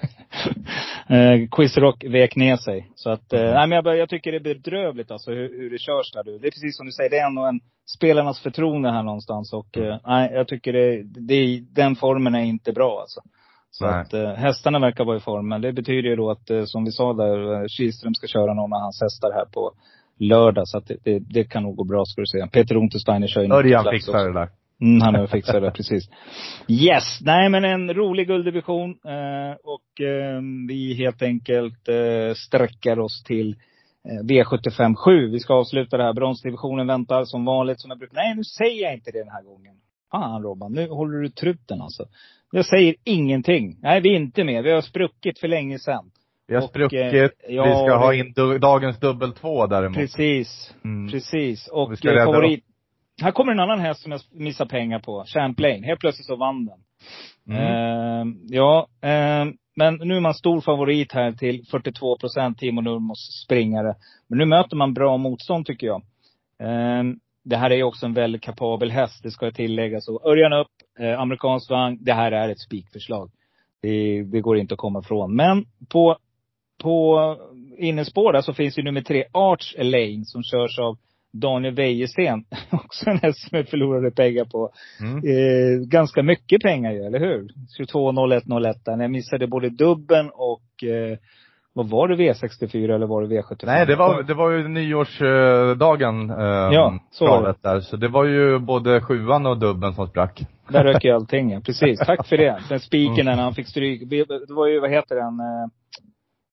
[1.15, 2.91] eh, Quizrock vek ner sig.
[2.95, 3.53] Så att, eh, mm.
[3.53, 6.39] nej men jag, jag, tycker det är bedrövligt alltså hur, hur det körs där du.
[6.39, 7.59] Det är precis som du säger, det är ändå en
[7.97, 9.53] spelarnas förtroende här någonstans.
[9.53, 9.99] Och mm.
[10.05, 13.21] nej, jag tycker det, det, den formen är inte bra alltså.
[13.71, 14.01] Så nej.
[14.01, 15.47] att hästarna verkar vara i form.
[15.47, 18.81] Men det betyder ju då att, som vi sa där, Kihlström ska köra någon av
[18.81, 19.71] hans hästar här på
[20.17, 20.67] lördag.
[20.67, 22.47] Så att det, det, det kan nog gå bra ska du säga.
[22.47, 24.49] Peter Untersteiner kör ju Örjan fixar det där.
[24.81, 26.09] Mm, han har fixat det, precis.
[26.67, 27.19] Yes!
[27.21, 28.89] Nej men en rolig gulddivision.
[28.89, 33.55] Eh, och eh, vi helt enkelt eh, sträcker oss till
[34.09, 35.31] eh, V75 7.
[35.31, 36.13] Vi ska avsluta det här.
[36.13, 38.15] Bronsdivisionen väntar som vanligt som jag brukar.
[38.15, 39.75] Nej, nu säger jag inte det den här gången.
[40.11, 42.05] Fan Robban, nu håller du truten alltså.
[42.51, 43.77] Jag säger ingenting.
[43.81, 44.63] Nej, vi är inte med.
[44.63, 46.11] Vi har spruckit för länge sedan.
[46.47, 47.13] Vi har och, spruckit.
[47.13, 49.97] Eh, ja, vi ska ha in du dagens dubbel två däremot.
[49.97, 50.73] Precis.
[50.83, 51.11] Mm.
[51.11, 51.67] Precis.
[51.67, 52.63] Och, och favorit,
[53.21, 55.23] här kommer en annan häst som jag missar pengar på.
[55.27, 55.83] Champlain.
[55.83, 56.79] Helt plötsligt så vann den.
[57.49, 58.27] Mm.
[58.27, 63.43] Uh, ja, uh, men nu är man stor favorit här till 42 procent, Timo Nurmos
[63.45, 63.95] springare.
[64.27, 66.01] Men nu möter man bra motstånd tycker jag.
[66.63, 67.13] Uh,
[67.49, 70.01] det här är också en väldigt kapabel häst, det ska jag tillägga.
[70.01, 71.97] Så Örjan upp, eh, amerikansk vagn.
[72.01, 73.31] Det här är ett spikförslag.
[73.81, 75.35] Det, det, går inte att komma ifrån.
[75.35, 76.17] Men på,
[76.83, 77.19] på
[77.77, 80.97] innespår där så finns ju nummer tre, Arch Lane, som körs av
[81.33, 84.69] Daniel Wäjersten, också en häst som jag förlorade pengar på.
[85.01, 85.17] Mm.
[85.17, 87.47] Eh, ganska mycket pengar ju, eller hur?
[87.77, 89.01] 22 01 01 där.
[89.01, 91.17] Jag missade både dubben och, eh,
[91.73, 93.65] vad var det V64 eller var det V75?
[93.65, 97.79] Nej, det var, det var ju nyårsdagen, eh, Ja, så travet där.
[97.79, 100.41] Så det var ju både sjuan och dubben som sprack.
[100.69, 101.61] Där rök ju allting ja.
[101.65, 101.99] Precis.
[101.99, 102.61] Tack för det.
[102.69, 104.09] Den spiken när han fick stryk.
[104.09, 105.41] Det var ju, vad heter den,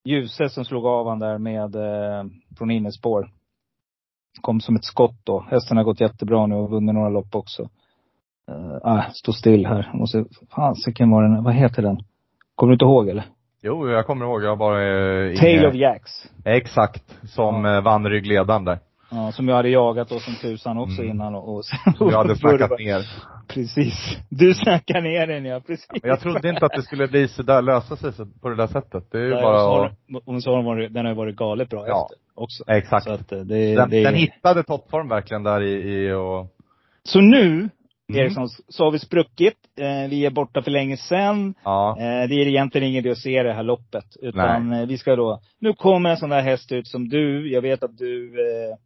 [0.07, 2.25] eh, Ljuse som slog av han där med, eh,
[2.59, 3.31] från innerspår.
[4.41, 5.47] Kom som ett skott då.
[5.51, 7.63] Hästen har gått jättebra nu och vunnit några lopp också.
[8.51, 9.91] Uh, ah, stå still här.
[9.95, 10.25] Måste,
[10.55, 11.99] fasiken var den, vad heter den?
[12.55, 13.25] Kommer du inte ihåg eller?
[13.63, 16.11] Jo, jag kommer ihåg, jag bara eh, Tale of Jacks.
[16.45, 17.77] Exakt, som Ja.
[17.77, 18.79] eh, vann ryggledaren där.
[19.11, 21.15] Ja, som jag hade jagat då som tusan också Mm.
[21.15, 21.79] innan och, och sen.
[21.99, 23.01] Jag hade snackat ner.
[23.49, 23.95] Precis.
[24.31, 25.87] Du snackade ner den ja, precis.
[26.03, 28.57] Men jag trodde inte att det skulle bli så där, lösa sig så, på det
[28.57, 29.05] där sättet.
[29.13, 31.13] Det är ju Nej, bara har att, den- Och så har den varit, den har
[31.13, 32.03] ju varit galet bra Ja.
[32.11, 32.65] efter också.
[32.67, 33.05] exakt.
[33.05, 35.73] Så att eh, det, den, det den hittade toppform verkligen där i,
[36.07, 36.47] i och,
[37.03, 37.69] Så nu,
[38.09, 38.21] Mm.
[38.21, 39.55] Eriksson, så har vi spruckit.
[39.79, 41.55] Eh, vi är borta för länge sedan.
[41.65, 41.97] ja.
[41.99, 44.05] Eh, det är egentligen ingen idé att se det här loppet.
[44.23, 47.63] Utan eh, vi ska då, nu kommer en sån där häst ut som du, jag
[47.63, 48.77] vet att du eh,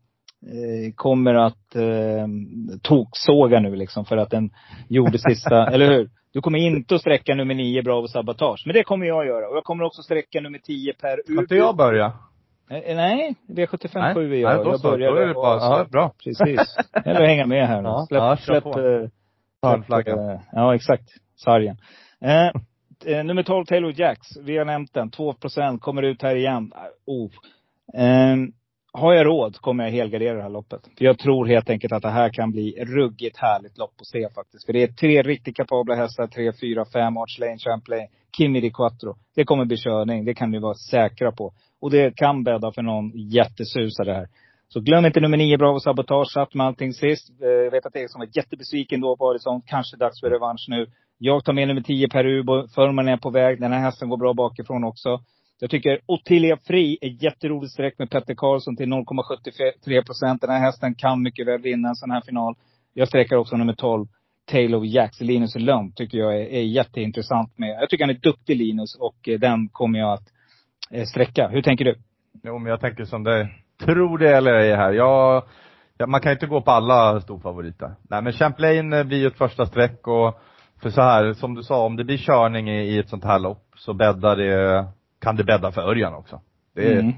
[0.95, 2.27] kommer att eh,
[2.83, 4.51] toksåga nu liksom för att den
[4.89, 6.11] gjorde sista, eller hur?
[6.33, 8.63] Du kommer inte att sträcka nummer nio Bravo Sabotage.
[8.67, 9.49] Men det kommer jag göra.
[9.49, 11.57] Och jag kommer också sträcka nummer 10 per Ska inte Ubu.
[11.57, 12.07] jag börja?
[12.71, 14.15] Eh, Nej, V75 Nej.
[14.15, 14.55] 7 är jag.
[14.57, 14.97] Nej, då jag så.
[14.97, 16.13] Då är det bara, och- ja, bra.
[16.25, 16.77] Precis.
[17.05, 17.89] Eller hänga med här nu.
[17.89, 19.09] Ja, Släpp, ja, släpp, eh,
[19.63, 20.31] Hörnflaggan.
[20.31, 21.09] eh, Ja, exakt.
[21.37, 21.77] Sargen.
[22.21, 22.47] Eh,
[23.15, 24.37] eh, nummer 12, Taylor Jacks.
[24.43, 25.11] Vi har nämnt den.
[25.11, 26.73] 2% kommer ut här igen.
[26.75, 27.31] Ah, Oh.
[28.03, 28.37] Eh,
[28.93, 30.81] har jag råd kommer jag helgardera det här loppet.
[30.99, 34.29] För jag tror helt enkelt att det här kan bli ruggigt härligt lopp att se
[34.35, 34.67] faktiskt.
[34.67, 36.27] För det är tre riktigt kapabla hästar.
[36.27, 39.17] Tre, fyra, fem, Arch Lane, Champlain, Kimi Di Quattro.
[39.35, 40.25] Det kommer bli körning.
[40.25, 41.53] Det kan ni vara säkra på.
[41.81, 44.29] Och det kan bädda för någon jättesusare här.
[44.69, 46.33] Så glöm inte nummer nio, Bravo Sabotage.
[46.33, 47.43] Satt med allting sist.
[47.43, 49.63] Eh, jag vet att Eriksson var jättebesviken då på Adelsson.
[49.67, 50.87] Kanske dags för revansch nu.
[51.19, 52.09] Jag tar med nummer 10
[52.41, 52.69] Ubo.
[52.75, 53.61] Förman är på väg.
[53.61, 55.21] Den här hästen går bra bakifrån också.
[55.61, 60.41] Jag tycker Ottilia Fri är jätteroligt streck med Petter Karlsson till 0,73 procent.
[60.41, 62.55] Den här hästen kan mycket väl vinna en sån här final.
[62.95, 64.07] Jag sträcker också nummer 12,
[64.51, 65.21] Taylor Jacks.
[65.21, 67.69] Linus Lönn tycker jag är, är jätteintressant med.
[67.81, 70.33] Jag tycker han är duktig Linus och eh, den kommer jag att
[70.91, 71.49] eh, sträcka.
[71.49, 71.95] Hur tänker du?
[72.43, 73.65] Jo, men jag tänker som dig.
[73.85, 74.93] tror det eller ej här.
[74.93, 75.45] Jag,
[75.99, 77.95] ja, man kan ju inte gå på alla storfavoriter.
[78.11, 80.41] Nej men Champlain eh, blir ju ett första streck och,
[80.83, 83.39] för så här, som du sa, om det blir körning i, i ett sånt här
[83.39, 84.87] lopp så bäddar det,
[85.21, 86.41] kan det bädda för Örjan också.
[86.75, 87.13] Det är, Mm.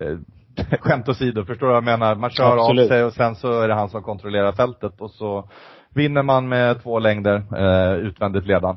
[0.00, 0.18] eh,
[0.80, 2.14] skämt åsido, förstår du vad jag menar?
[2.14, 2.84] Man kör Absolut.
[2.84, 5.48] av sig och sen så är det han som kontrollerar fältet och så
[5.94, 8.76] vinner man med två längder eh, utvändigt ledan.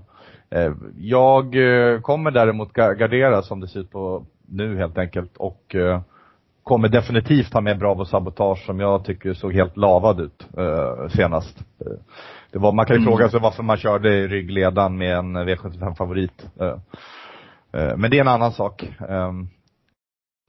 [0.50, 5.38] Eh, jag eh, kommer däremot ga- gardera som det ser ut på nu helt enkelt
[5.38, 6.02] och eh,
[6.64, 11.60] kommer definitivt ha med Bravo Sabotage som jag tycker såg helt lavad ut eh, senast.
[11.60, 11.92] Eh,
[12.52, 13.12] det var, man kan ju Mm.
[13.12, 16.50] fråga sig varför man körde i ryggledan med en V75 favorit.
[16.60, 16.76] Eh, eh,
[17.98, 18.84] men det är en annan sak.
[18.84, 19.32] Eh,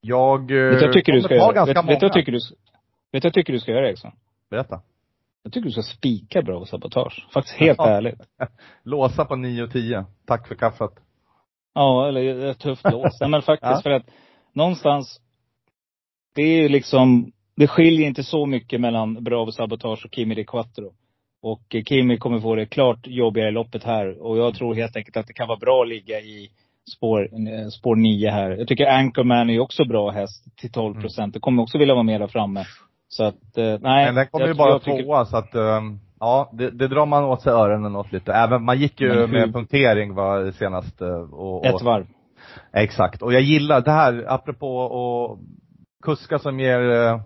[0.01, 1.65] jag eh, Vet jag tycker du ska göra?
[1.65, 2.39] Vet vet jag tycker du
[3.13, 4.13] vet jag tycker du ska göra Eriksson?
[4.51, 4.81] Berätta.
[5.43, 7.27] Jag tycker du ska spika Bravo Sabotage.
[7.33, 7.89] Faktiskt helt Ja.
[7.97, 8.21] ärligt.
[8.83, 10.05] Låsa på 9 och 10.
[10.27, 10.91] Tack för kaffet.
[11.75, 13.21] Ja, eller ett tufft lås.
[13.21, 13.81] Nej men faktiskt Ja.
[13.83, 14.07] för att
[14.53, 15.21] någonstans,
[16.35, 20.45] det är ju liksom, det skiljer inte så mycket mellan Bravo Sabotage och Kimi de
[20.45, 20.93] Quattro.
[21.43, 24.23] Och eh, Kimi kommer få det klart jobbigare i loppet här.
[24.23, 26.51] Och jag tror helt enkelt att det kan vara bra att ligga i
[26.97, 28.51] spår, eh, spår 9 här.
[28.51, 31.35] Jag tycker Anchorman är också bra häst till 12 procent.
[31.35, 32.65] Det kommer också vilja vara med där framme.
[33.09, 34.07] Så att, eh, nej.
[34.07, 37.07] Men den kommer ju bara jag tycker- tvåa så att, ehm, ja, det, det drar
[37.07, 38.33] man åt sig öronen åt lite.
[38.33, 41.01] Även, man gick ju med punktering va, senast.
[41.01, 42.07] eh, Och, och, Ett varv.
[42.73, 43.23] Exakt.
[43.23, 45.39] Och jag gillar det här, apropå att
[46.05, 47.21] kuska som ger eh,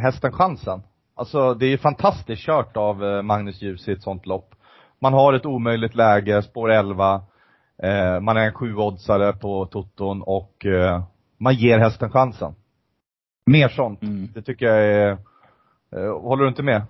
[0.00, 0.82] hästen chansen.
[1.16, 4.54] Alltså det är ju fantastiskt kört av eh, Magnus Djus i ett sånt lopp.
[5.00, 7.22] Man har ett omöjligt läge, spår 11.
[7.82, 11.02] Eh, man är en sjuoddsare på Toton och eh,
[11.38, 12.54] man ger hästen chansen.
[13.46, 14.02] Mer sånt.
[14.02, 14.28] Mm.
[14.34, 15.10] Det tycker jag är,
[15.96, 16.82] eh, håller du inte med?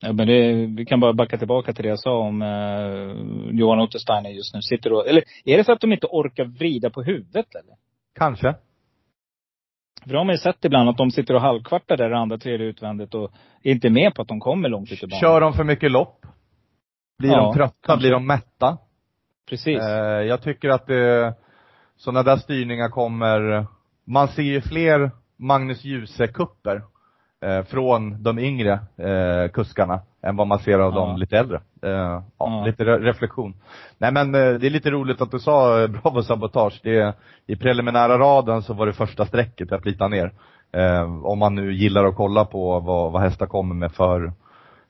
[0.00, 3.80] Ja, men det, vi kan bara backa tillbaka till det jag sa om eh, Johan
[3.80, 4.62] Ottersteiner just nu.
[4.62, 7.76] Sitter och, eller är det för att de inte orkar vrida på huvudet eller?
[8.18, 8.54] Kanske.
[10.02, 12.66] För det har man ju sett ibland att de sitter och halvkvartar där andra, tredje
[12.66, 15.20] utvändigt och är inte med på att de kommer långt ut i banan.
[15.20, 16.26] Kör de för mycket lopp?
[17.18, 17.74] Blir Ja, de trötta?
[17.82, 18.00] kanske.
[18.02, 18.78] Blir de mätta?
[19.48, 19.80] Precis.
[19.82, 21.34] Eh, jag tycker att det,
[21.96, 23.66] sådana där styrningar kommer,
[24.04, 26.82] man ser ju fler Magnus Djuse-kupper
[27.44, 31.00] eh, från de yngre eh, kuskarna än vad man ser av Ja.
[31.00, 31.56] de lite äldre.
[31.82, 32.64] Eh, ja, Ja.
[32.66, 33.54] lite re- reflektion.
[33.98, 36.80] Nej men eh, det är lite roligt att du sa eh, Bravo Sabotage.
[36.82, 37.14] Det,
[37.46, 40.32] I preliminära raden så var det första strecket jag plitade ner.
[41.24, 44.32] Om man nu gillar att kolla på vad, vad hästar kommer med för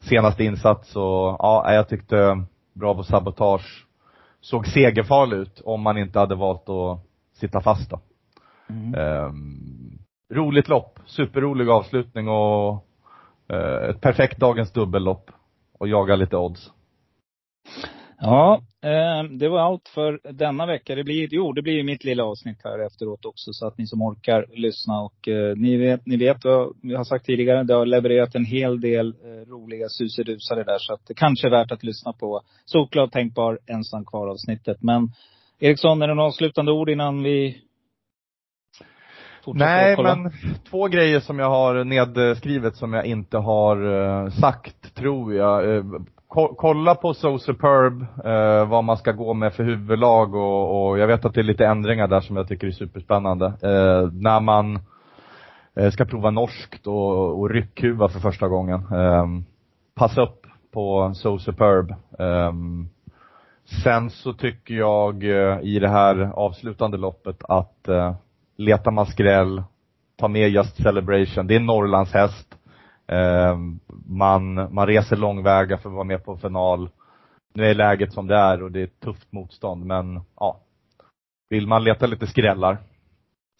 [0.01, 3.87] senaste insats så, ja, jag tyckte Bravo Sabotage
[4.43, 7.01] såg segerfarlig ut om man inte hade valt att
[7.33, 8.01] sitta fast då.
[8.69, 8.95] Mm.
[8.95, 9.99] Um,
[10.35, 12.87] roligt lopp, superrolig avslutning och
[13.53, 15.31] uh, ett perfekt dagens dubbellopp.
[15.79, 16.73] Och jaga lite odds.
[18.25, 20.95] Ja, eh, det var allt för denna vecka.
[20.95, 24.03] Det blir, jo, det blir mitt lilla avsnitt här efteråt också så att ni som
[24.03, 27.63] orkar lyssna och eh, ni vet, ni vet vad vi har sagt tidigare.
[27.63, 31.51] Det har levererat en hel del eh, roliga susedusare där så att det kanske är
[31.51, 34.77] värt att lyssna på Solklart tänkbar ensam kvar avsnittet.
[34.81, 35.13] Men
[35.59, 37.63] Eriksson, är det några avslutande ord innan vi
[39.47, 40.31] Nej, men
[40.71, 43.77] två grejer som jag har nedskrivet som jag inte har
[44.25, 45.85] eh, sagt, tror jag.
[46.33, 50.99] Ko- kolla på So Superb, eh, vad man ska gå med för huvudlag och, och
[50.99, 53.47] jag vet att det är lite ändringar där som jag tycker är superspännande.
[53.47, 54.79] Eh, när man
[55.77, 58.81] eh, ska prova norskt och, och ryckhuva för första gången.
[58.93, 59.27] Eh,
[59.95, 61.91] passa upp på So Superb.
[62.19, 62.53] Eh,
[63.83, 68.15] sen så tycker jag eh, i det här avslutande loppet att eh,
[68.57, 69.63] letar man skräll,
[70.17, 71.47] ta med Just Celebration.
[71.47, 72.55] Det är en Norrlands häst
[74.07, 76.91] man, man reser långväga för att vara med på final.
[77.55, 80.61] Nu är läget som det är och det är ett tufft motstånd men ja.
[81.51, 82.79] Vill man leta lite skrällar.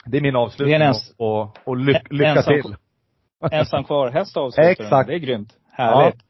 [0.07, 2.77] Det är min avslutning Det är en ens- och, och ly, lycka ensam- till.
[3.51, 4.71] Ensam kvar häst avslutar.
[4.71, 5.07] Exakt.
[5.09, 5.57] Det är grymt.
[5.73, 6.21] Härligt.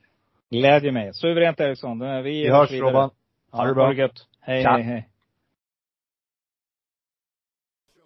[0.50, 1.14] Glädjer mig.
[1.14, 1.98] Suveränt Eriksson.
[2.22, 2.90] Vi, Vi hörs vidare.
[2.90, 3.10] Robban.
[3.52, 3.84] Ja, Ha det bra.
[3.84, 4.26] Ha det gött.
[4.40, 5.08] Hej, hej, hej.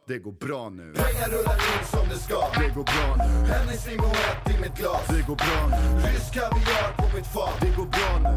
[0.09, 0.93] Det går bra nu.
[0.95, 2.41] Pengar rullar in som det ska.
[2.61, 3.31] Det går bra nu.
[3.53, 5.07] Hennes limonett i mitt glas.
[5.09, 6.01] Det går bra nu.
[6.07, 7.57] Rysk kaviar på mitt fat.
[7.61, 8.35] Det går bra nu.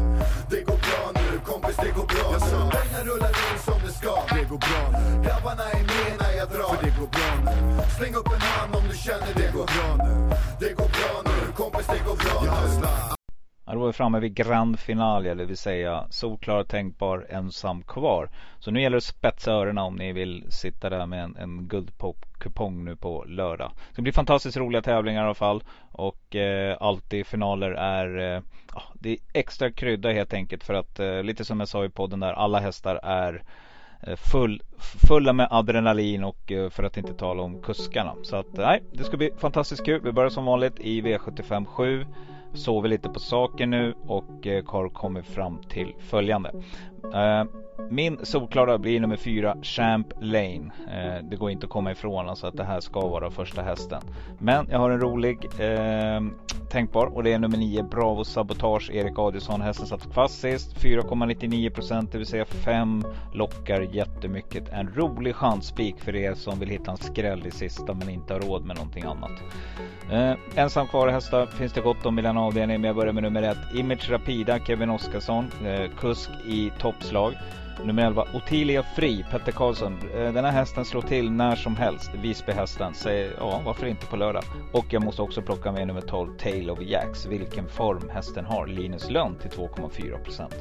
[0.50, 1.40] Det går bra nu.
[1.44, 2.56] Kompis, det går bra nu.
[2.76, 4.14] Pengar rullar in som det ska.
[4.34, 5.22] Det går bra nu.
[5.24, 6.74] Grabbarna är med när jag drar.
[6.74, 7.54] För det går bra nu.
[7.98, 10.14] Släng upp en hand om du känner det går bra nu.
[10.62, 11.36] Det går bra nu.
[11.60, 13.19] Kompis, det går bra nu.
[13.70, 18.30] Ja, då är vi framme vid grand finale, det vill säga solklar tänkbar ensam kvar.
[18.58, 21.68] Så nu gäller det att spetsa öronen om ni vill sitta där med en, en
[21.68, 23.72] guldkupong nu på lördag.
[23.96, 25.62] Det blir fantastiskt roliga tävlingar i alla fall.
[25.92, 28.42] Och eh, alltid finaler är eh,
[28.72, 31.88] ah, det är extra krydda helt enkelt för att eh, lite som jag sa i
[31.88, 33.42] podden där, alla hästar är
[34.06, 34.62] eh, full,
[35.08, 38.14] fulla med adrenalin och eh, för att inte tala om kuskarna.
[38.22, 40.00] Så att eh, nej, det ska bli fantastiskt kul.
[40.04, 42.06] Vi börjar som vanligt i V75 7
[42.54, 46.52] sover lite på saken nu och eh, har kommit fram till följande.
[47.14, 47.44] Eh,
[47.90, 50.70] min solklara blir nummer fyra Champ Lane.
[50.90, 54.02] Eh, det går inte att komma ifrån alltså att det här ska vara första hästen.
[54.38, 56.20] Men jag har en rolig eh,
[56.70, 59.60] tänkbar och det är nummer 9 Bravo Sabotage Erik Adielsson.
[59.60, 64.68] Hästen satt fast sist 4,99% det vill säga fem lockar jättemycket.
[64.68, 68.40] En rolig chansspik för er som vill hitta en skräll i sista men inte har
[68.40, 69.32] råd med någonting annat.
[70.12, 73.42] Eh, ensam kvar-hästar finns det gott om i den avdelningen men jag börjar med nummer
[73.42, 75.50] 1 Image Rapida Kevin Oskarsson.
[75.66, 77.34] Eh, kusk i topp toppslag.
[77.84, 79.98] Nummer 11 Ottilia Fri, Petter Karlsson.
[80.14, 82.10] Eh, den här hästen slår till när som helst.
[82.22, 82.94] Visbyhästen.
[82.94, 84.42] Säger ja, varför inte på lördag?
[84.72, 87.26] Och jag måste också plocka med nummer 12 Tail of Jacks.
[87.26, 88.66] Vilken form hästen har.
[88.66, 90.52] Linus Lönn till 2,4%.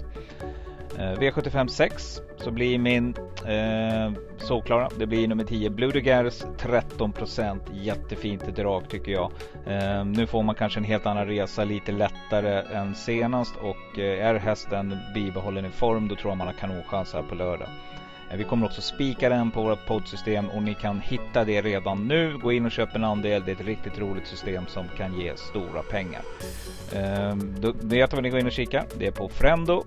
[0.98, 3.16] Eh, V75 6 så blir min
[3.48, 4.90] eh, såklara.
[4.98, 9.32] Det blir nummer 10 Blue Degares 13% Jättefint drag tycker jag.
[9.68, 14.26] Eh, nu får man kanske en helt annan resa, lite lättare än senast och eh,
[14.28, 17.68] är hästen bibehållen i form då tror jag man har kanonchans här på lördag.
[18.32, 22.08] Eh, vi kommer också spika den på vårt poddsystem och ni kan hitta det redan
[22.08, 22.38] nu.
[22.38, 23.44] Gå in och köp en andel.
[23.46, 26.22] Det är ett riktigt roligt system som kan ge stora pengar.
[26.96, 28.86] Ehm, Då vet vad ni går in och kika.
[28.98, 29.84] Det är på Frendo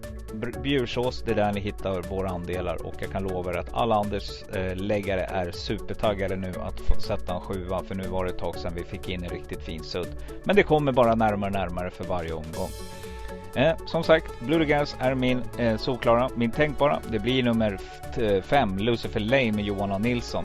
[0.62, 1.22] Bjursås.
[1.22, 4.42] Det är där ni hittar våra andelar och jag kan lova er att alla Anders
[4.42, 8.38] eh, läggare är supertaggade nu att få sätta en sjua för nu var det ett
[8.38, 10.08] tag sedan vi fick in en riktigt fin sudd.
[10.44, 12.68] Men det kommer bara närmare och närmare för varje omgång.
[13.54, 17.00] Eh, som sagt, Blue Gas är min eh, solklara, min tänkbara.
[17.08, 17.78] Det blir nummer
[18.42, 19.98] 5, Lucifer Lane med Johan A.
[19.98, 20.44] Nilsson.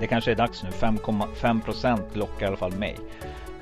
[0.00, 2.96] Det kanske är dags nu, 5,5% lockar i alla fall mig.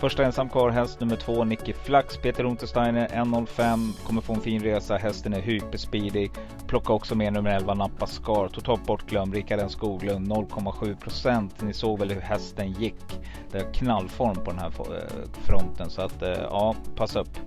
[0.01, 4.07] Första ensam kvar häst nummer två Nicky Flax, Peter Untersteiner 1.05.
[4.07, 6.31] Kommer få en fin resa, hästen är hyperspeedig.
[6.67, 8.49] Plocka också med nummer 11 Nappa Scar.
[8.49, 11.51] Totalt bortglömd, Rickard N Skoglund 0,7%.
[11.61, 13.21] Ni såg väl hur hästen gick.
[13.53, 17.39] Det är knallform på den här eh, fronten så att eh, ja, passa upp.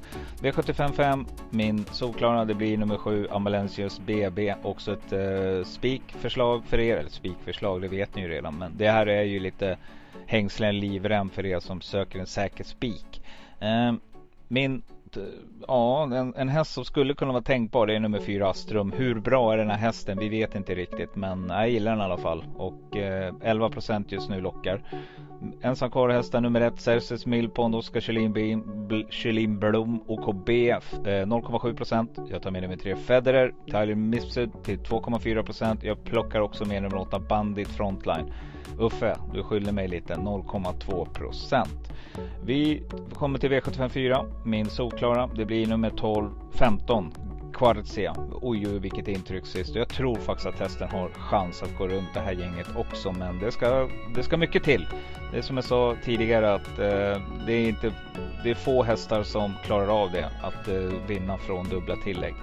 [0.41, 4.55] V755, min solklara, det blir nummer 7 Ambulancius BB.
[4.63, 8.89] Också ett eh, spikförslag för er, eller spikförslag det vet ni ju redan men det
[8.89, 9.77] här är ju lite
[10.27, 13.21] hängslen livrem för er som söker en säker spik.
[13.59, 13.93] Eh,
[14.47, 14.83] min
[15.67, 18.91] Ja, en, en häst som skulle kunna vara tänkbar det är nummer fyra, Astrum.
[18.91, 20.19] Hur bra är den här hästen?
[20.19, 22.45] Vi vet inte riktigt men jag gillar den i alla fall.
[22.55, 24.83] Och eh, 11% just nu lockar.
[25.61, 27.99] Ensam kvar hästar nummer ett Cerces Millpond, Oskar
[29.09, 32.19] Kjellin Blom OKB eh, 0,7 procent.
[32.29, 35.83] Jag tar med nummer tre Federer, Tyler Mifsud till 2,4 procent.
[35.83, 38.33] Jag plockar också med nummer åtta Bandit Frontline.
[38.79, 41.91] Uffe, du skyller mig lite 0,2 procent.
[42.43, 45.29] Vi kommer till V754, min solklara.
[45.35, 47.13] Det blir nummer 12, 15
[47.61, 48.15] Quartzia.
[48.41, 49.75] Oj, oj, vilket intryck sist.
[49.75, 53.11] Jag tror faktiskt att hästen har chans att gå runt det här gänget också.
[53.11, 54.87] Men det ska, det ska mycket till.
[55.31, 57.93] Det är som jag sa tidigare att eh, det är inte
[58.43, 60.29] det är få hästar som klarar av det.
[60.41, 62.33] Att eh, vinna från dubbla tillägg.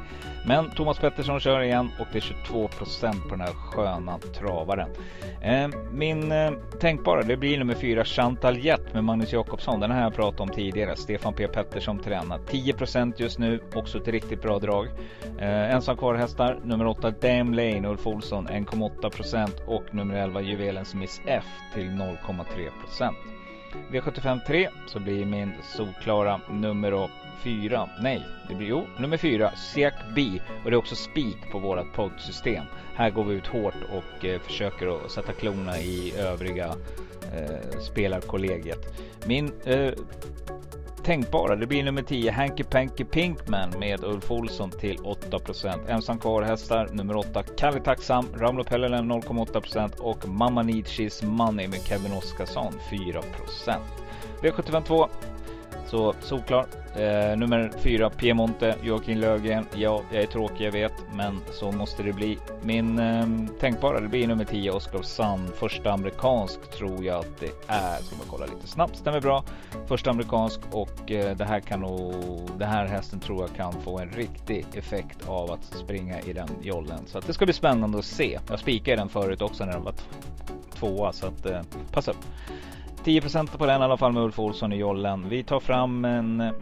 [0.47, 4.91] Men Thomas Pettersson kör igen och det är 22 procent på den här sköna travaren.
[5.43, 6.51] Eh, min eh,
[6.81, 9.81] tänkbara, det blir nummer fyra Chantal Jett med Magnus Jakobsson.
[9.81, 10.97] Den här har jag pratat om tidigare.
[10.97, 12.39] Stefan P Pettersson tränar.
[12.51, 14.89] 10 procent just nu, också ett riktigt bra drag.
[15.39, 20.95] Eh, ensam kvar hästar, nummer 8 Dame Lane, Ulf Olsson 1,8% och nummer 11 Juvelens
[20.95, 21.45] Miss F
[21.75, 23.15] till 0,3%.
[23.91, 27.09] V75 3 så blir min solklara nummer
[27.45, 31.59] 4, nej, det blir jo, nummer 4, Sek B och det är också spik på
[31.59, 32.65] vårat poddsystem.
[32.95, 36.67] Här går vi ut hårt och eh, försöker att sätta klorna i övriga
[37.35, 38.99] eh, spelarkollegiet.
[39.27, 39.93] Min eh,
[41.09, 41.57] tänkbara.
[41.57, 45.39] Det blir nummer 10 Hanky Panky Pinkman med Ulf Olsson till 8
[45.89, 46.89] Ensam kvar hästar.
[46.93, 53.23] Nummer 8 Kalle Tacksam, Ramlo Pellelen 0,8% och Mamma Nietzsches Money med Kevin Oskarsson 4%
[54.43, 55.09] V752
[55.91, 56.67] så solklar.
[56.97, 59.67] Eh, nummer fyra, Piemonte, Joakim Löfgren.
[59.75, 62.39] Ja, jag är tråkig, jag vet, men så måste det bli.
[62.63, 63.27] Min eh,
[63.61, 65.55] tänkbara, det blir nummer 10, Oscar Sand.
[65.55, 67.97] Första amerikansk tror jag att det är.
[67.97, 69.45] Ska man kolla lite snabbt, stämmer bra.
[69.87, 72.15] Första amerikansk och eh, det här kan nog,
[72.59, 76.49] den här hästen tror jag kan få en riktig effekt av att springa i den
[76.63, 77.01] jollen.
[77.07, 78.39] Så att det ska bli spännande att se.
[78.51, 79.95] Jag spikade den förut också när den var
[80.75, 81.61] tvåa, så att eh,
[81.93, 82.25] passa upp.
[83.05, 85.29] 10% på den i alla fall med Ulf Olsson i jollen.
[85.29, 86.53] Vi tar fram en eh,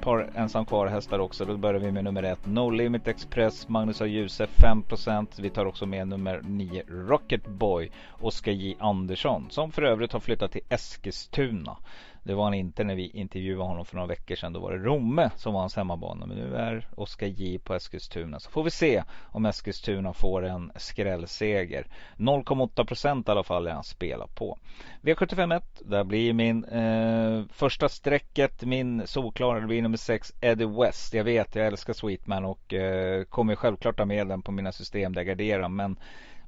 [0.00, 1.44] par ensam kvar hästar också.
[1.44, 4.06] Då börjar vi med nummer 1 No Limit Express, Magnus A.
[4.06, 7.90] Djuse 5% Vi tar också med nummer 9 Rocket Boy,
[8.20, 11.76] Oskar J Andersson som för övrigt har flyttat till Eskilstuna.
[12.24, 14.52] Det var han inte när vi intervjuade honom för några veckor sedan.
[14.52, 16.26] Då var det Romme som var hans hemmabana.
[16.26, 18.40] Men nu är Oskar J på Eskilstuna.
[18.40, 21.86] Så får vi se om Eskilstuna får en skrällseger.
[22.16, 24.58] 0,8 procent i alla fall är han spelar på.
[25.02, 31.14] V751, där blir min eh, första strecket, min solklara, det blir nummer 6 Eddie West.
[31.14, 35.12] Jag vet, jag älskar Sweetman och eh, kommer självklart ta med den på mina system
[35.12, 35.68] där jag garderar.
[35.68, 35.96] Men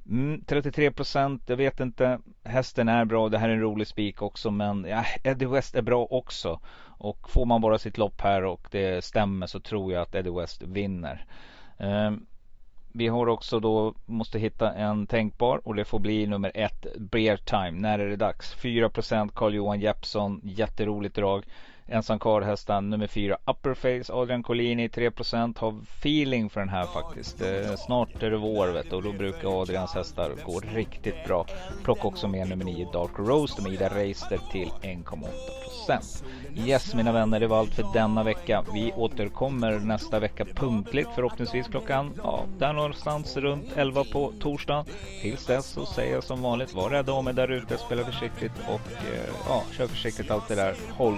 [0.09, 2.19] Mm, 33 procent, jag vet inte.
[2.43, 5.81] Hästen är bra, det här är en rolig spik också men ja, Eddie West är
[5.81, 6.59] bra också.
[6.99, 10.39] Och får man bara sitt lopp här och det stämmer så tror jag att Eddie
[10.39, 11.25] West vinner.
[11.77, 12.25] Um,
[12.91, 17.37] vi har också då, måste hitta en tänkbar och det får bli nummer ett, Bear
[17.37, 17.71] Time.
[17.71, 18.55] När är det dags?
[18.55, 21.43] 4% Carl-Johan Jeppsson, jätteroligt drag.
[21.89, 27.41] Ensam karlhästan nummer fyra Upperface Adrian Collini 3% har feeling för den här faktiskt.
[27.41, 31.45] Eh, snart är det vår vet och då brukar Adrians hästar gå riktigt bra.
[31.83, 36.23] Plocka också med nummer 9 Dark Roast med Ida Reister till 1,8%.
[36.55, 38.65] Yes mina vänner, det var allt för denna vecka.
[38.73, 44.85] Vi återkommer nästa vecka punktligt förhoppningsvis klockan, ja, där någonstans runt 11 på torsdag.
[45.21, 48.53] Tills dess så säger jag som vanligt, var rädda om er där ute, spela försiktigt
[48.67, 50.75] och eh, ja, kör försiktigt allt det där.
[50.97, 51.17] Håll